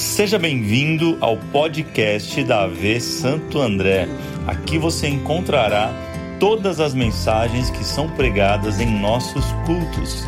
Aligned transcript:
Seja 0.00 0.38
bem-vindo 0.38 1.18
ao 1.20 1.36
podcast 1.36 2.42
da 2.44 2.62
AV 2.62 2.98
Santo 3.00 3.60
André. 3.60 4.08
Aqui 4.46 4.78
você 4.78 5.06
encontrará 5.06 5.92
todas 6.40 6.80
as 6.80 6.94
mensagens 6.94 7.68
que 7.68 7.84
são 7.84 8.08
pregadas 8.08 8.80
em 8.80 8.98
nossos 8.98 9.44
cultos. 9.66 10.24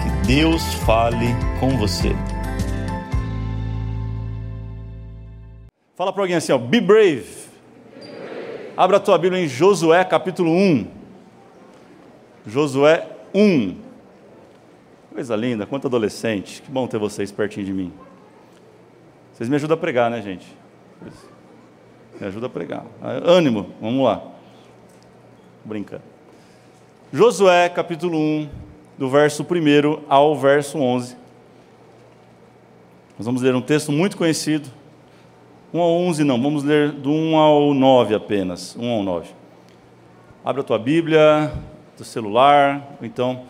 Que 0.00 0.26
Deus 0.28 0.62
fale 0.86 1.26
com 1.58 1.70
você. 1.70 2.10
Fala 5.96 6.12
para 6.12 6.22
alguém 6.22 6.36
assim, 6.36 6.52
ó, 6.52 6.58
be 6.58 6.80
brave. 6.80 7.26
Abra 8.76 8.98
a 8.98 9.00
tua 9.00 9.18
Bíblia 9.18 9.42
em 9.42 9.48
Josué 9.48 10.04
capítulo 10.04 10.52
1. 10.52 10.86
Josué 12.46 13.08
1. 13.34 13.76
Coisa 15.12 15.34
linda, 15.34 15.66
quanto 15.66 15.88
adolescente. 15.88 16.62
Que 16.62 16.70
bom 16.70 16.86
ter 16.86 16.98
vocês 16.98 17.32
pertinho 17.32 17.66
de 17.66 17.72
mim. 17.72 17.92
Vocês 19.40 19.48
me 19.48 19.56
ajudam 19.56 19.74
a 19.74 19.80
pregar, 19.80 20.10
né, 20.10 20.20
gente? 20.20 20.46
Me 22.20 22.26
ajuda 22.26 22.44
a 22.44 22.50
pregar. 22.50 22.84
Ânimo, 23.24 23.70
vamos 23.80 24.04
lá. 24.04 24.22
Brincando. 25.64 26.02
Josué, 27.10 27.70
capítulo 27.70 28.18
1, 28.18 28.50
do 28.98 29.08
verso 29.08 29.42
1 29.42 30.04
ao 30.10 30.36
verso 30.36 30.76
11. 30.76 31.16
Nós 33.16 33.24
vamos 33.24 33.40
ler 33.40 33.54
um 33.54 33.62
texto 33.62 33.90
muito 33.90 34.14
conhecido. 34.14 34.68
1 35.72 35.80
ao 35.80 35.90
11 35.90 36.22
não, 36.22 36.42
vamos 36.42 36.62
ler 36.62 36.92
do 36.92 37.10
1 37.10 37.36
ao 37.38 37.72
9 37.72 38.14
apenas. 38.14 38.76
1 38.76 38.90
ao 38.90 39.02
9. 39.02 39.30
Abra 40.44 40.60
a 40.60 40.64
tua 40.64 40.78
Bíblia, 40.78 41.50
do 41.96 42.04
celular, 42.04 42.94
ou 43.00 43.06
então 43.06 43.46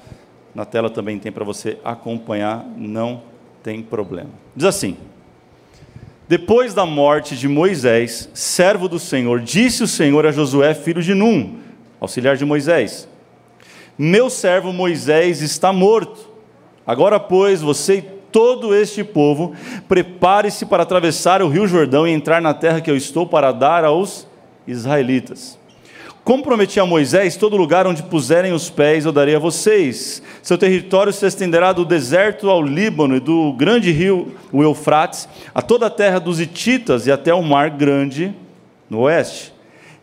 na 0.54 0.64
tela 0.64 0.88
também 0.88 1.18
tem 1.18 1.32
para 1.32 1.44
você 1.44 1.80
acompanhar, 1.82 2.64
não 2.76 3.24
tem 3.60 3.82
problema. 3.82 4.30
Diz 4.54 4.66
assim: 4.66 4.96
depois 6.30 6.72
da 6.72 6.86
morte 6.86 7.36
de 7.36 7.48
Moisés, 7.48 8.30
servo 8.32 8.88
do 8.88 9.00
Senhor, 9.00 9.40
disse 9.40 9.82
o 9.82 9.88
Senhor 9.88 10.24
a 10.24 10.30
Josué, 10.30 10.74
filho 10.74 11.02
de 11.02 11.12
Num, 11.12 11.56
auxiliar 12.00 12.36
de 12.36 12.44
Moisés: 12.44 13.08
Meu 13.98 14.30
servo 14.30 14.72
Moisés 14.72 15.42
está 15.42 15.72
morto. 15.72 16.30
Agora, 16.86 17.18
pois, 17.18 17.60
você 17.60 17.96
e 17.96 18.02
todo 18.02 18.72
este 18.72 19.02
povo, 19.02 19.56
prepare-se 19.88 20.64
para 20.64 20.84
atravessar 20.84 21.42
o 21.42 21.48
rio 21.48 21.66
Jordão 21.66 22.06
e 22.06 22.12
entrar 22.12 22.40
na 22.40 22.54
terra 22.54 22.80
que 22.80 22.88
eu 22.88 22.96
estou 22.96 23.26
para 23.26 23.50
dar 23.50 23.84
aos 23.84 24.24
israelitas. 24.68 25.58
Como 26.30 26.44
prometi 26.44 26.78
a 26.78 26.86
Moisés, 26.86 27.34
todo 27.34 27.56
lugar 27.56 27.88
onde 27.88 28.04
puserem 28.04 28.52
os 28.52 28.70
pés 28.70 29.04
eu 29.04 29.10
darei 29.10 29.34
a 29.34 29.38
vocês. 29.40 30.22
Seu 30.40 30.56
território 30.56 31.12
se 31.12 31.26
estenderá 31.26 31.72
do 31.72 31.84
deserto 31.84 32.48
ao 32.48 32.62
Líbano 32.62 33.16
e 33.16 33.20
do 33.20 33.52
grande 33.54 33.90
rio, 33.90 34.32
o 34.52 34.62
Eufrates, 34.62 35.28
a 35.52 35.60
toda 35.60 35.86
a 35.86 35.90
terra 35.90 36.20
dos 36.20 36.38
Hititas 36.38 37.08
e 37.08 37.10
até 37.10 37.34
o 37.34 37.42
mar 37.42 37.70
grande 37.70 38.32
no 38.88 39.00
oeste. 39.00 39.52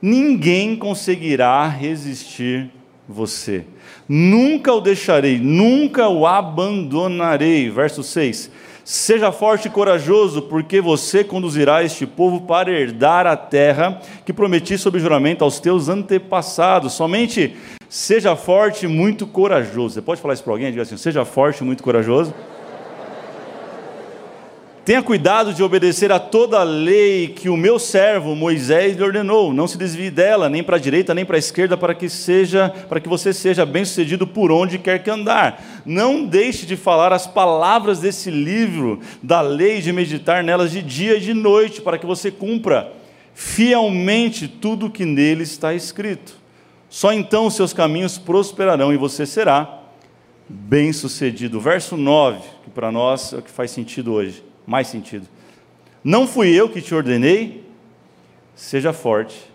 Ninguém 0.02 0.76
conseguirá 0.76 1.66
resistir 1.66 2.70
você. 3.08 3.64
Nunca 4.06 4.74
o 4.74 4.82
deixarei, 4.82 5.40
nunca 5.40 6.10
o 6.10 6.28
abandonarei. 6.28 7.70
Verso 7.70 8.04
6 8.04 8.52
Seja 8.90 9.34
forte 9.34 9.68
e 9.68 9.70
corajoso, 9.70 10.44
porque 10.44 10.80
você 10.80 11.22
conduzirá 11.22 11.84
este 11.84 12.08
povo 12.08 12.40
para 12.40 12.72
herdar 12.72 13.28
a 13.28 13.36
terra 13.36 14.00
que 14.26 14.32
prometi 14.32 14.78
sob 14.78 14.98
juramento 14.98 15.44
aos 15.44 15.60
teus 15.60 15.90
antepassados. 15.90 16.94
Somente 16.94 17.58
seja 17.90 18.34
forte 18.38 18.86
e 18.86 18.88
muito 18.88 19.28
corajoso. 19.28 19.96
Você 19.96 20.02
pode 20.02 20.22
falar 20.22 20.36
isso 20.36 20.44
para 20.46 20.54
alguém? 20.54 20.70
Diga 20.72 20.84
assim: 20.84 20.96
seja 20.96 21.26
forte 21.26 21.60
e 21.60 21.66
muito 21.66 21.84
corajoso. 21.84 22.34
Tenha 24.88 25.04
cuidado 25.04 25.54
de 25.54 25.62
obedecer 25.62 26.14
a 26.14 26.18
toda 26.18 26.62
a 26.62 26.64
lei 26.64 27.28
que 27.28 27.50
o 27.50 27.58
meu 27.58 27.78
servo 27.78 28.34
Moisés 28.34 28.96
lhe 28.96 29.04
ordenou. 29.04 29.54
Não 29.54 29.68
se 29.68 29.78
desvie 29.78 30.10
dela, 30.10 30.48
nem 30.48 30.64
para 30.64 30.78
a 30.78 30.80
direita, 30.80 31.14
nem 31.14 31.26
para 31.26 31.36
a 31.36 31.38
esquerda, 31.38 31.76
para 31.76 31.94
que 31.94 32.08
seja, 32.08 32.70
para 32.88 33.02
que 33.02 33.10
você 33.10 33.34
seja 33.34 33.66
bem-sucedido 33.66 34.26
por 34.26 34.50
onde 34.50 34.80
quer 34.80 35.04
que 35.04 35.10
andar. 35.10 35.62
Não 35.86 36.26
deixe 36.26 36.66
de 36.66 36.78
falar 36.78 37.12
as 37.12 37.28
palavras 37.28 38.00
desse 38.00 38.32
livro 38.32 39.02
da 39.22 39.42
lei, 39.42 39.82
de 39.82 39.92
meditar 39.92 40.42
nelas 40.42 40.72
de 40.72 40.82
dia 40.82 41.18
e 41.18 41.20
de 41.20 41.34
noite, 41.34 41.82
para 41.82 41.98
que 41.98 42.06
você 42.06 42.32
cumpra 42.32 42.94
fielmente 43.34 44.48
tudo 44.48 44.86
o 44.86 44.90
que 44.90 45.04
nele 45.04 45.44
está 45.44 45.74
escrito. 45.74 46.38
Só 46.88 47.12
então 47.12 47.50
seus 47.50 47.74
caminhos 47.74 48.18
prosperarão 48.18 48.94
e 48.94 48.96
você 48.96 49.26
será 49.26 49.82
bem-sucedido. 50.48 51.60
Verso 51.60 51.98
9, 51.98 52.40
que 52.64 52.70
para 52.70 52.90
nós 52.90 53.34
é 53.34 53.40
o 53.40 53.42
que 53.42 53.52
faz 53.52 53.70
sentido 53.70 54.14
hoje 54.14 54.47
mais 54.68 54.88
sentido. 54.88 55.26
Não 56.04 56.28
fui 56.28 56.50
eu 56.50 56.70
que 56.70 56.82
te 56.82 56.94
ordenei? 56.94 57.66
Seja 58.54 58.92
forte 58.92 59.50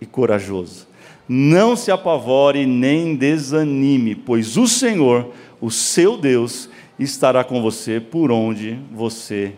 e 0.00 0.06
corajoso. 0.06 0.86
Não 1.28 1.74
se 1.74 1.90
apavore 1.90 2.64
nem 2.64 3.16
desanime, 3.16 4.14
pois 4.14 4.56
o 4.56 4.66
Senhor, 4.66 5.32
o 5.60 5.70
seu 5.70 6.16
Deus, 6.16 6.68
estará 6.98 7.42
com 7.42 7.60
você 7.60 8.00
por 8.00 8.30
onde 8.30 8.78
você 8.92 9.54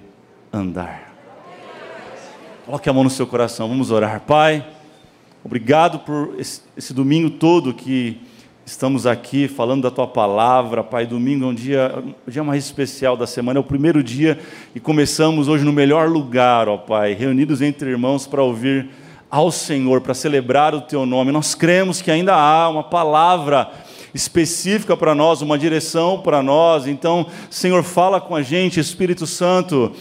andar. 0.53 1.13
Coloque 2.65 2.89
a 2.89 2.93
mão 2.93 3.05
no 3.05 3.11
seu 3.11 3.27
coração, 3.27 3.69
vamos 3.69 3.91
orar. 3.91 4.21
Pai, 4.21 4.67
obrigado 5.45 5.99
por 5.99 6.35
esse, 6.39 6.63
esse 6.77 6.95
domingo 6.95 7.29
todo 7.29 7.75
que 7.75 8.21
Estamos 8.67 9.07
aqui 9.07 9.47
falando 9.47 9.83
da 9.83 9.91
tua 9.91 10.07
palavra, 10.07 10.83
Pai. 10.83 11.07
Domingo 11.07 11.45
é 11.45 11.49
um 11.49 11.55
dia, 11.55 12.03
um 12.27 12.31
dia 12.31 12.43
mais 12.43 12.65
especial 12.65 13.15
da 13.15 13.27
semana, 13.27 13.59
é 13.59 13.61
o 13.61 13.65
primeiro 13.65 14.03
dia 14.03 14.39
e 14.75 14.81
começamos 14.81 15.49
hoje 15.49 15.67
no 15.67 15.73
melhor 15.73 16.09
lugar, 16.09 16.67
ó 16.67 16.79
Pai, 16.79 17.13
reunidos 17.13 17.61
entre 17.61 17.91
irmãos 17.91 18.27
para 18.27 18.43
ouvir 18.43 18.89
ao 19.31 19.51
Senhor, 19.51 20.01
para 20.01 20.15
celebrar 20.15 20.75
o 20.75 20.81
teu 20.81 21.05
nome. 21.05 21.31
Nós 21.31 21.55
cremos 21.55 22.01
que 22.01 22.11
ainda 22.11 22.35
há 22.35 22.67
uma 22.71 22.83
palavra 22.83 23.71
específica 24.15 24.97
para 24.97 25.15
nós, 25.15 25.43
uma 25.43 25.59
direção 25.59 26.23
para 26.23 26.43
nós. 26.43 26.87
Então, 26.87 27.27
Senhor, 27.51 27.83
fala 27.83 28.19
com 28.19 28.35
a 28.35 28.41
gente, 28.41 28.81
Espírito 28.81 29.27
Santo. 29.27 29.93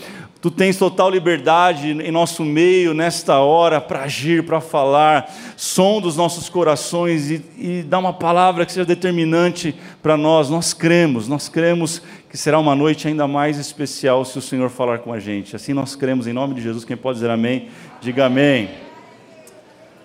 Tu 0.44 0.52
tens 0.52 0.76
total 0.76 1.10
liberdade 1.10 1.92
em 1.92 2.12
nosso 2.12 2.44
meio, 2.44 2.94
nesta 2.94 3.40
hora, 3.40 3.80
para 3.80 4.02
agir, 4.02 4.44
para 4.44 4.60
falar, 4.60 5.34
som 5.56 6.02
dos 6.02 6.18
nossos 6.18 6.50
corações 6.50 7.32
e, 7.32 7.42
e 7.58 7.82
dar 7.82 8.00
uma 8.00 8.12
palavra 8.12 8.66
que 8.66 8.74
seja 8.74 8.86
determinante 8.86 9.74
para 10.02 10.18
nós. 10.18 10.50
Nós 10.50 10.74
cremos, 10.74 11.30
nós 11.30 11.48
cremos 11.48 12.02
que 12.30 12.36
será 12.36 12.60
uma 12.60 12.76
noite 12.76 13.08
ainda 13.08 13.26
mais 13.26 13.58
especial 13.58 14.26
se 14.26 14.38
o 14.38 14.42
Senhor 14.42 14.70
falar 14.70 15.00
com 15.00 15.14
a 15.14 15.20
gente. 15.20 15.56
Assim 15.56 15.72
nós 15.72 15.96
cremos, 15.96 16.28
em 16.28 16.34
nome 16.34 16.56
de 16.56 16.62
Jesus. 16.62 16.84
Quem 16.84 16.98
pode 16.98 17.20
dizer 17.20 17.30
amém, 17.30 17.70
diga 18.02 18.26
amém. 18.26 18.70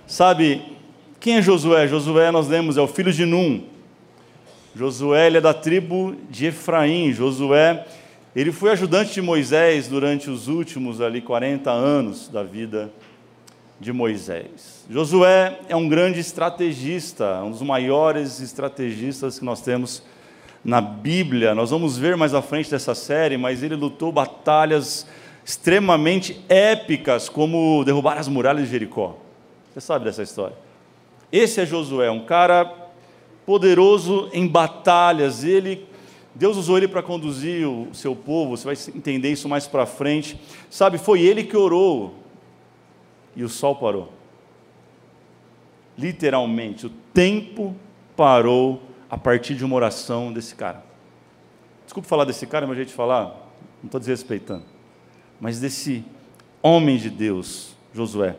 Sabe, 0.06 0.62
quem 1.18 1.38
é 1.38 1.42
Josué? 1.42 1.88
Josué, 1.88 2.30
nós 2.30 2.46
lemos, 2.46 2.76
é 2.76 2.80
o 2.80 2.86
filho 2.86 3.12
de 3.12 3.26
Num. 3.26 3.64
Josué, 4.72 5.26
ele 5.26 5.38
é 5.38 5.40
da 5.40 5.52
tribo 5.52 6.14
de 6.30 6.46
Efraim. 6.46 7.12
Josué 7.12 7.84
ele 8.36 8.52
foi 8.52 8.70
ajudante 8.70 9.12
de 9.14 9.22
Moisés 9.22 9.88
durante 9.88 10.30
os 10.30 10.48
últimos 10.48 11.00
ali 11.00 11.20
40 11.20 11.70
anos 11.70 12.28
da 12.28 12.42
vida 12.42 12.90
de 13.80 13.92
Moisés. 13.92 14.84
Josué 14.90 15.60
é 15.68 15.76
um 15.76 15.88
grande 15.88 16.20
estrategista, 16.20 17.42
um 17.42 17.50
dos 17.50 17.62
maiores 17.62 18.40
estrategistas 18.40 19.38
que 19.38 19.44
nós 19.44 19.60
temos 19.60 20.02
na 20.64 20.80
Bíblia. 20.80 21.54
Nós 21.54 21.70
vamos 21.70 21.96
ver 21.96 22.16
mais 22.16 22.34
à 22.34 22.42
frente 22.42 22.70
dessa 22.70 22.94
série, 22.94 23.36
mas 23.36 23.62
ele 23.62 23.76
lutou 23.76 24.12
batalhas 24.12 25.06
extremamente 25.44 26.44
épicas, 26.48 27.28
como 27.28 27.82
derrubar 27.84 28.18
as 28.18 28.28
muralhas 28.28 28.64
de 28.64 28.70
Jericó. 28.70 29.16
Você 29.72 29.80
sabe 29.80 30.04
dessa 30.04 30.22
história. 30.22 30.56
Esse 31.32 31.60
é 31.60 31.66
Josué, 31.66 32.10
um 32.10 32.24
cara 32.24 32.70
poderoso 33.46 34.28
em 34.32 34.46
batalhas. 34.46 35.44
Ele 35.44 35.86
Deus 36.34 36.56
usou 36.56 36.76
ele 36.76 36.86
para 36.86 37.02
conduzir 37.02 37.68
o 37.68 37.92
seu 37.92 38.14
povo, 38.14 38.56
você 38.56 38.64
vai 38.64 38.76
entender 38.94 39.30
isso 39.30 39.48
mais 39.48 39.66
para 39.66 39.86
frente. 39.86 40.38
Sabe, 40.70 40.98
foi 40.98 41.20
ele 41.20 41.44
que 41.44 41.56
orou 41.56 42.14
e 43.34 43.42
o 43.42 43.48
sol 43.48 43.76
parou. 43.76 44.12
Literalmente, 45.96 46.86
o 46.86 46.90
tempo 47.12 47.74
parou 48.16 48.82
a 49.10 49.16
partir 49.16 49.54
de 49.54 49.64
uma 49.64 49.74
oração 49.74 50.32
desse 50.32 50.54
cara. 50.54 50.84
Desculpe 51.84 52.08
falar 52.08 52.24
desse 52.24 52.46
cara, 52.46 52.66
meu 52.66 52.76
jeito 52.76 52.88
de 52.88 52.94
falar, 52.94 53.24
não 53.82 53.86
estou 53.86 53.98
desrespeitando. 53.98 54.64
Mas 55.40 55.58
desse 55.58 56.04
homem 56.62 56.96
de 56.98 57.10
Deus, 57.10 57.74
Josué, 57.94 58.36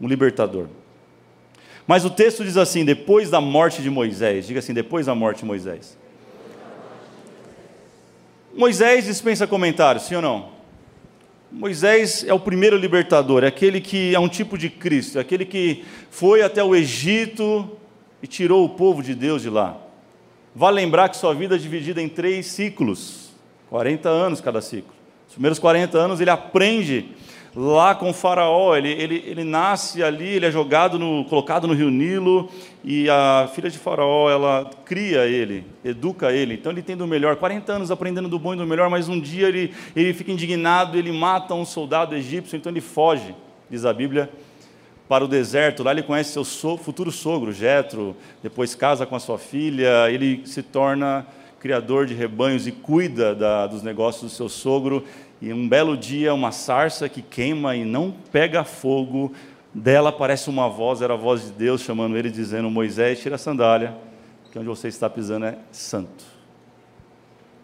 um 0.00 0.08
libertador. 0.08 0.66
Mas 1.86 2.04
o 2.04 2.10
texto 2.10 2.44
diz 2.44 2.56
assim: 2.56 2.84
depois 2.84 3.30
da 3.30 3.40
morte 3.40 3.80
de 3.80 3.88
Moisés, 3.88 4.46
diga 4.46 4.58
assim, 4.58 4.74
depois 4.74 5.06
da 5.06 5.14
morte 5.14 5.38
de 5.38 5.44
Moisés. 5.44 5.96
Moisés 8.58 9.04
dispensa 9.04 9.46
comentários, 9.46 10.02
sim 10.06 10.16
ou 10.16 10.20
não? 10.20 10.48
Moisés 11.52 12.24
é 12.26 12.34
o 12.34 12.40
primeiro 12.40 12.76
libertador, 12.76 13.44
é 13.44 13.46
aquele 13.46 13.80
que 13.80 14.12
é 14.12 14.18
um 14.18 14.28
tipo 14.28 14.58
de 14.58 14.68
Cristo, 14.68 15.16
é 15.16 15.20
aquele 15.20 15.44
que 15.44 15.84
foi 16.10 16.42
até 16.42 16.60
o 16.64 16.74
Egito 16.74 17.70
e 18.20 18.26
tirou 18.26 18.64
o 18.64 18.70
povo 18.70 19.00
de 19.00 19.14
Deus 19.14 19.42
de 19.42 19.48
lá. 19.48 19.76
Vale 20.56 20.74
lembrar 20.74 21.08
que 21.08 21.16
sua 21.16 21.32
vida 21.32 21.54
é 21.54 21.58
dividida 21.58 22.02
em 22.02 22.08
três 22.08 22.46
ciclos, 22.46 23.30
40 23.70 24.08
anos 24.08 24.40
cada 24.40 24.60
ciclo. 24.60 24.92
Os 25.28 25.34
primeiros 25.34 25.60
40 25.60 25.96
anos 25.96 26.20
ele 26.20 26.30
aprende 26.30 27.10
lá 27.60 27.92
com 27.92 28.12
faraó, 28.12 28.76
ele, 28.76 28.92
ele, 28.92 29.24
ele 29.26 29.42
nasce 29.42 30.00
ali, 30.00 30.28
ele 30.28 30.46
é 30.46 30.50
jogado, 30.50 30.96
no, 30.96 31.24
colocado 31.24 31.66
no 31.66 31.74
rio 31.74 31.90
Nilo, 31.90 32.48
e 32.84 33.10
a 33.10 33.50
filha 33.52 33.68
de 33.68 33.76
faraó, 33.76 34.30
ela 34.30 34.70
cria 34.84 35.26
ele, 35.26 35.66
educa 35.84 36.30
ele, 36.30 36.54
então 36.54 36.70
ele 36.70 36.82
tem 36.82 36.96
do 36.96 37.04
melhor, 37.04 37.34
40 37.34 37.72
anos 37.72 37.90
aprendendo 37.90 38.28
do 38.28 38.38
bom 38.38 38.54
e 38.54 38.56
do 38.56 38.64
melhor, 38.64 38.88
mas 38.88 39.08
um 39.08 39.18
dia 39.18 39.48
ele, 39.48 39.74
ele 39.96 40.14
fica 40.14 40.30
indignado, 40.30 40.96
ele 40.96 41.10
mata 41.10 41.52
um 41.52 41.64
soldado 41.64 42.14
egípcio, 42.14 42.56
então 42.56 42.70
ele 42.70 42.80
foge, 42.80 43.34
diz 43.68 43.84
a 43.84 43.92
Bíblia, 43.92 44.30
para 45.08 45.24
o 45.24 45.28
deserto, 45.28 45.82
lá 45.82 45.90
ele 45.90 46.04
conhece 46.04 46.30
seu 46.30 46.44
so, 46.44 46.76
futuro 46.76 47.10
sogro, 47.10 47.52
Jetro, 47.52 48.14
depois 48.40 48.76
casa 48.76 49.04
com 49.04 49.16
a 49.16 49.20
sua 49.20 49.36
filha, 49.36 50.08
ele 50.08 50.46
se 50.46 50.62
torna 50.62 51.26
criador 51.58 52.06
de 52.06 52.14
rebanhos 52.14 52.68
e 52.68 52.72
cuida 52.72 53.34
da, 53.34 53.66
dos 53.66 53.82
negócios 53.82 54.30
do 54.30 54.36
seu 54.36 54.48
sogro, 54.48 55.04
e 55.40 55.52
um 55.52 55.68
belo 55.68 55.96
dia, 55.96 56.34
uma 56.34 56.50
sarça 56.50 57.08
que 57.08 57.22
queima 57.22 57.76
e 57.76 57.84
não 57.84 58.12
pega 58.32 58.64
fogo, 58.64 59.32
dela 59.72 60.08
aparece 60.08 60.50
uma 60.50 60.68
voz, 60.68 61.00
era 61.00 61.14
a 61.14 61.16
voz 61.16 61.44
de 61.44 61.52
Deus 61.52 61.82
chamando 61.82 62.16
ele, 62.16 62.30
dizendo: 62.30 62.68
Moisés, 62.68 63.20
tira 63.20 63.36
a 63.36 63.38
sandália, 63.38 63.96
que 64.50 64.58
onde 64.58 64.68
você 64.68 64.88
está 64.88 65.08
pisando 65.08 65.46
é 65.46 65.58
santo. 65.70 66.24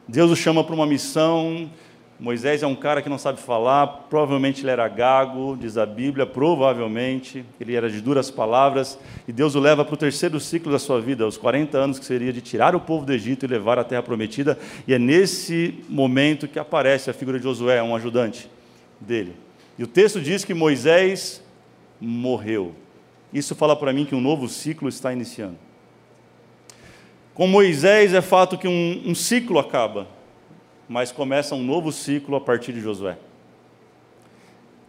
Deus 0.06 0.30
o 0.30 0.36
chama 0.36 0.62
para 0.62 0.74
uma 0.74 0.86
missão, 0.86 1.70
Moisés 2.18 2.62
é 2.62 2.66
um 2.66 2.76
cara 2.76 3.02
que 3.02 3.08
não 3.08 3.18
sabe 3.18 3.40
falar, 3.40 3.86
provavelmente 4.08 4.62
ele 4.62 4.70
era 4.70 4.86
gago, 4.86 5.56
diz 5.60 5.76
a 5.76 5.84
Bíblia, 5.84 6.24
provavelmente, 6.24 7.44
ele 7.60 7.74
era 7.74 7.90
de 7.90 8.00
duras 8.00 8.30
palavras, 8.30 8.96
e 9.26 9.32
Deus 9.32 9.56
o 9.56 9.60
leva 9.60 9.84
para 9.84 9.94
o 9.94 9.96
terceiro 9.96 10.38
ciclo 10.38 10.70
da 10.70 10.78
sua 10.78 11.00
vida, 11.00 11.26
os 11.26 11.36
40 11.36 11.76
anos 11.76 11.98
que 11.98 12.04
seria 12.04 12.32
de 12.32 12.40
tirar 12.40 12.76
o 12.76 12.80
povo 12.80 13.04
do 13.04 13.12
Egito 13.12 13.44
e 13.44 13.48
levar 13.48 13.80
à 13.80 13.84
terra 13.84 14.02
prometida, 14.02 14.56
e 14.86 14.94
é 14.94 14.98
nesse 14.98 15.82
momento 15.88 16.46
que 16.46 16.58
aparece 16.58 17.10
a 17.10 17.12
figura 17.12 17.38
de 17.38 17.44
Josué, 17.44 17.82
um 17.82 17.96
ajudante 17.96 18.48
dele. 19.00 19.34
E 19.76 19.82
o 19.82 19.88
texto 19.88 20.20
diz 20.20 20.44
que 20.44 20.54
Moisés 20.54 21.42
morreu. 22.00 22.74
Isso 23.32 23.56
fala 23.56 23.74
para 23.74 23.92
mim 23.92 24.04
que 24.04 24.14
um 24.14 24.20
novo 24.20 24.48
ciclo 24.48 24.88
está 24.88 25.12
iniciando. 25.12 25.56
Com 27.34 27.48
Moisés 27.48 28.14
é 28.14 28.22
fato 28.22 28.56
que 28.56 28.68
um, 28.68 29.02
um 29.04 29.14
ciclo 29.14 29.58
acaba, 29.58 30.06
mas 30.88 31.10
começa 31.12 31.54
um 31.54 31.62
novo 31.62 31.90
ciclo 31.92 32.36
a 32.36 32.40
partir 32.40 32.72
de 32.72 32.80
Josué. 32.80 33.16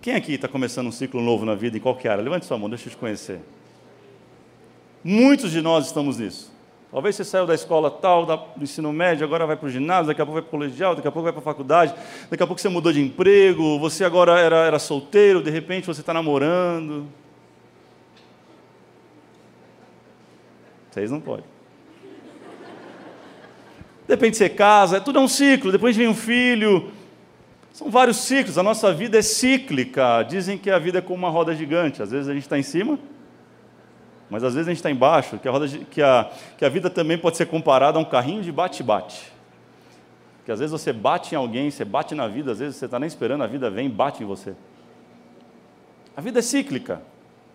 Quem 0.01 0.15
aqui 0.15 0.33
está 0.33 0.47
começando 0.47 0.87
um 0.87 0.91
ciclo 0.91 1.21
novo 1.21 1.45
na 1.45 1.55
vida, 1.55 1.77
em 1.77 1.79
qualquer 1.79 2.09
área? 2.11 2.23
Levante 2.23 2.45
sua 2.45 2.57
mão, 2.57 2.69
deixa 2.69 2.87
eu 2.87 2.91
te 2.91 2.97
conhecer. 2.97 3.39
Muitos 5.03 5.51
de 5.51 5.61
nós 5.61 5.87
estamos 5.87 6.17
nisso. 6.17 6.53
Talvez 6.91 7.15
você 7.15 7.23
saiu 7.23 7.45
da 7.45 7.53
escola 7.53 7.91
tal, 7.91 8.25
do 8.55 8.63
ensino 8.63 8.93
médio, 8.93 9.25
agora 9.25 9.45
vai 9.45 9.55
para 9.55 9.65
o 9.65 9.69
ginásio, 9.69 10.07
daqui 10.07 10.21
a 10.21 10.25
pouco 10.25 10.39
vai 10.39 10.41
para 10.41 10.47
o 10.47 10.51
colegial, 10.51 10.95
daqui 10.95 11.07
a 11.07 11.11
pouco 11.11 11.23
vai 11.23 11.33
para 11.33 11.41
a 11.41 11.43
faculdade, 11.43 11.93
daqui 12.29 12.41
a 12.41 12.47
pouco 12.47 12.61
você 12.61 12.69
mudou 12.69 12.93
de 12.93 13.01
emprego, 13.01 13.77
você 13.79 14.05
agora 14.05 14.39
era, 14.39 14.57
era 14.65 14.79
solteiro, 14.79 15.41
de 15.41 15.49
repente 15.49 15.87
você 15.87 16.01
está 16.01 16.13
namorando. 16.13 17.07
Vocês 20.89 21.11
não 21.11 21.19
podem. 21.19 21.54
De 24.07 24.13
repente 24.13 24.37
você 24.37 24.47
casa, 24.47 25.01
tudo 25.01 25.19
é 25.19 25.21
um 25.21 25.27
ciclo, 25.27 25.71
depois 25.71 25.97
vem 25.97 26.07
um 26.07 26.13
filho. 26.13 26.91
São 27.73 27.89
vários 27.89 28.17
ciclos, 28.17 28.57
a 28.57 28.63
nossa 28.63 28.93
vida 28.93 29.17
é 29.17 29.21
cíclica. 29.21 30.23
Dizem 30.23 30.57
que 30.57 30.69
a 30.69 30.79
vida 30.79 30.99
é 30.99 31.01
como 31.01 31.17
uma 31.17 31.29
roda 31.29 31.53
gigante. 31.55 32.01
Às 32.01 32.11
vezes 32.11 32.29
a 32.29 32.33
gente 32.33 32.43
está 32.43 32.57
em 32.57 32.63
cima, 32.63 32.97
mas 34.29 34.43
às 34.43 34.53
vezes 34.53 34.67
a 34.67 34.71
gente 34.71 34.79
está 34.79 34.91
embaixo. 34.91 35.37
Que 35.39 35.47
a, 35.47 35.51
roda, 35.51 35.67
que, 35.67 36.01
a, 36.01 36.31
que 36.57 36.63
a 36.63 36.69
vida 36.69 36.89
também 36.89 37.17
pode 37.17 37.35
ser 37.35 37.47
comparada 37.47 37.97
a 37.97 38.01
um 38.01 38.05
carrinho 38.05 38.41
de 38.41 38.51
bate-bate. 38.51 39.33
Que 40.45 40.51
às 40.51 40.59
vezes 40.59 40.71
você 40.71 40.93
bate 40.93 41.33
em 41.33 41.37
alguém, 41.37 41.71
você 41.71 41.83
bate 41.83 42.13
na 42.13 42.27
vida, 42.27 42.51
às 42.51 42.59
vezes 42.59 42.75
você 42.75 42.85
está 42.85 42.99
nem 42.99 43.07
esperando, 43.07 43.43
a 43.43 43.47
vida 43.47 43.69
vem 43.69 43.87
e 43.87 43.89
bate 43.89 44.23
em 44.23 44.25
você. 44.25 44.53
A 46.15 46.21
vida 46.21 46.39
é 46.39 46.41
cíclica. 46.43 47.01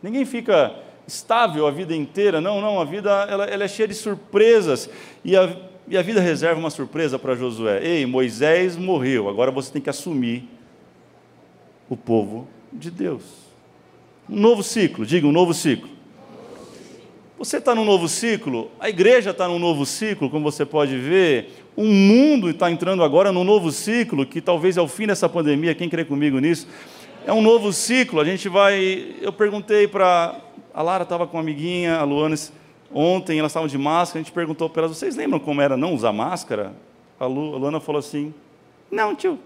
Ninguém 0.03 0.25
fica 0.25 0.75
estável 1.07 1.67
a 1.67 1.71
vida 1.71 1.95
inteira. 1.95 2.41
Não, 2.41 2.61
não, 2.61 2.81
a 2.81 2.85
vida 2.85 3.11
ela, 3.31 3.45
ela 3.45 3.65
é 3.65 3.69
cheia 3.69 3.89
de 3.89 3.95
surpresas. 3.95 4.91
E 5.25 5.37
a, 5.37 5.57
e 5.89 5.97
a 5.97 6.03
vida 6.03 6.21
reserva 6.21 6.59
uma 6.61 6.71
surpresa 6.71 7.19
para 7.19 7.35
Josué. 7.35 7.81
Ei, 7.83 8.07
Moisés 8.07 8.77
morreu, 8.77 9.29
agora 9.29 9.51
você 9.51 9.73
tem 9.73 9.83
que 9.83 9.91
assumir 9.91 10.49
o 11.89 11.97
povo 11.97 12.47
de 12.73 12.91
Deus. 12.91 13.23
Um 14.29 14.39
novo 14.39 14.63
ciclo, 14.63 15.05
diga 15.05 15.27
um 15.27 15.33
novo 15.33 15.53
ciclo. 15.53 15.91
Você 17.39 17.57
está 17.57 17.75
num 17.75 17.85
novo 17.85 18.07
ciclo, 18.07 18.71
a 18.79 18.89
igreja 18.89 19.31
está 19.31 19.49
num 19.49 19.59
novo 19.59 19.87
ciclo, 19.87 20.29
como 20.29 20.45
você 20.51 20.67
pode 20.67 20.97
ver, 20.99 21.65
o 21.75 21.85
mundo 21.85 22.51
está 22.51 22.71
entrando 22.71 23.03
agora 23.03 23.33
num 23.33 23.45
novo 23.45 23.73
ciclo, 23.73 24.27
que 24.27 24.43
talvez 24.43 24.77
é 24.77 24.83
o 24.83 24.87
fim 24.87 25.07
dessa 25.07 25.29
pandemia, 25.29 25.75
quem 25.75 25.89
crê 25.89 26.05
comigo 26.05 26.39
nisso? 26.39 26.69
É 27.27 27.33
um 27.33 27.41
novo 27.41 27.73
ciclo, 27.73 28.21
a 28.21 28.25
gente 28.25 28.49
vai. 28.49 29.15
Eu 29.21 29.33
perguntei 29.33 29.87
para. 29.89 30.39
A 30.73 30.83
Lara 30.83 31.03
estava 31.03 31.27
com 31.27 31.37
uma 31.37 31.43
amiguinha, 31.43 31.97
a 31.97 32.05
Luanes, 32.05 32.53
Ontem 32.93 33.39
elas 33.39 33.53
estavam 33.53 33.69
de 33.69 33.79
máscara, 33.79 34.21
a 34.21 34.23
gente 34.23 34.33
perguntou 34.33 34.69
para 34.69 34.83
elas: 34.83 34.97
vocês 34.97 35.17
lembram 35.17 35.39
como 35.39 35.61
era 35.61 35.77
não 35.77 35.95
usar 35.95 36.13
máscara? 36.13 36.73
A, 37.19 37.27
Lu, 37.27 37.55
a 37.55 37.59
Luana 37.59 37.81
falou 37.81 37.99
assim: 37.99 38.35
não, 38.91 39.15
tio. 39.15 39.39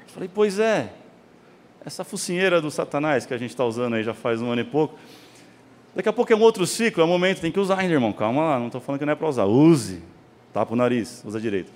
Eu 0.00 0.08
falei: 0.08 0.30
pois 0.32 0.58
é, 0.58 0.92
essa 1.84 2.04
focinheira 2.04 2.60
do 2.60 2.70
Satanás 2.70 3.26
que 3.26 3.34
a 3.34 3.38
gente 3.38 3.50
está 3.50 3.64
usando 3.64 3.94
aí 3.94 4.04
já 4.04 4.14
faz 4.14 4.40
um 4.40 4.50
ano 4.50 4.60
e 4.60 4.64
pouco. 4.64 4.94
Daqui 5.94 6.08
a 6.08 6.12
pouco 6.12 6.32
é 6.32 6.36
um 6.36 6.40
outro 6.40 6.66
ciclo, 6.66 7.02
é 7.02 7.04
um 7.04 7.08
momento, 7.08 7.40
tem 7.40 7.52
que 7.52 7.60
usar 7.60 7.78
ainda, 7.78 7.92
irmão. 7.92 8.12
Calma 8.12 8.42
lá, 8.42 8.58
não 8.58 8.66
estou 8.66 8.80
falando 8.80 9.00
que 9.00 9.04
não 9.04 9.12
é 9.12 9.16
para 9.16 9.28
usar. 9.28 9.44
Use, 9.44 10.00
tapa 10.52 10.72
o 10.72 10.76
nariz, 10.76 11.22
usa 11.26 11.40
direito. 11.40 11.70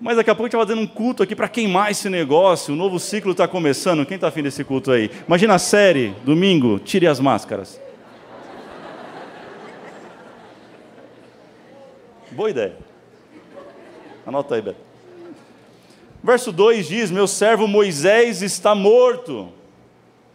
Mas 0.00 0.16
daqui 0.16 0.28
a 0.28 0.34
pouco 0.34 0.46
a 0.46 0.48
gente 0.48 0.56
vai 0.56 0.66
fazendo 0.66 0.82
um 0.82 0.86
culto 0.86 1.22
aqui 1.22 1.36
para 1.36 1.48
queimar 1.48 1.90
esse 1.90 2.10
negócio. 2.10 2.74
O 2.74 2.76
novo 2.76 2.98
ciclo 2.98 3.30
está 3.30 3.46
começando. 3.46 4.04
Quem 4.04 4.16
está 4.16 4.28
afim 4.28 4.42
desse 4.42 4.64
culto 4.64 4.90
aí? 4.90 5.08
Imagina 5.28 5.54
a 5.54 5.58
série, 5.58 6.12
domingo, 6.24 6.80
tire 6.80 7.06
as 7.06 7.20
máscaras. 7.20 7.80
Boa 12.32 12.48
ideia. 12.48 12.76
Anota 14.26 14.54
aí, 14.54 14.62
Beto. 14.62 14.80
Verso 16.22 16.50
2 16.50 16.86
diz: 16.86 17.10
Meu 17.10 17.26
servo 17.26 17.66
Moisés 17.66 18.42
está 18.42 18.74
morto. 18.74 19.48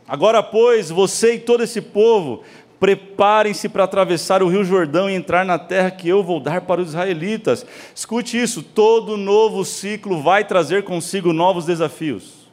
Agora, 0.08 0.44
pois, 0.44 0.90
você 0.90 1.36
e 1.36 1.40
todo 1.40 1.64
esse 1.64 1.82
povo, 1.82 2.44
preparem-se 2.80 3.68
para 3.68 3.86
atravessar 3.86 4.44
o 4.44 4.48
rio 4.48 4.64
Jordão 4.64 5.10
e 5.10 5.16
entrar 5.16 5.46
na 5.46 5.58
terra 5.58 5.90
que 5.90 6.08
eu 6.08 6.24
vou 6.24 6.40
dar 6.40 6.62
para 6.62 6.82
os 6.82 6.90
israelitas. 6.90 7.66
Escute 7.96 8.40
isso: 8.40 8.62
todo 8.62 9.18
novo 9.18 9.66
ciclo 9.66 10.22
vai 10.22 10.46
trazer 10.46 10.84
consigo 10.84 11.34
novos 11.34 11.66
desafios. 11.66 12.48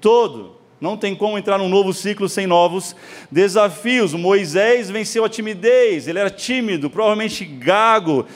Todo. 0.00 0.55
Não 0.80 0.96
tem 0.96 1.14
como 1.14 1.38
entrar 1.38 1.58
num 1.58 1.68
novo 1.68 1.92
ciclo 1.92 2.28
sem 2.28 2.46
novos 2.46 2.94
desafios. 3.30 4.12
Moisés 4.12 4.90
venceu 4.90 5.24
a 5.24 5.28
timidez, 5.28 6.06
ele 6.06 6.18
era 6.18 6.30
tímido, 6.30 6.90
provavelmente 6.90 7.44
gago. 7.44 8.26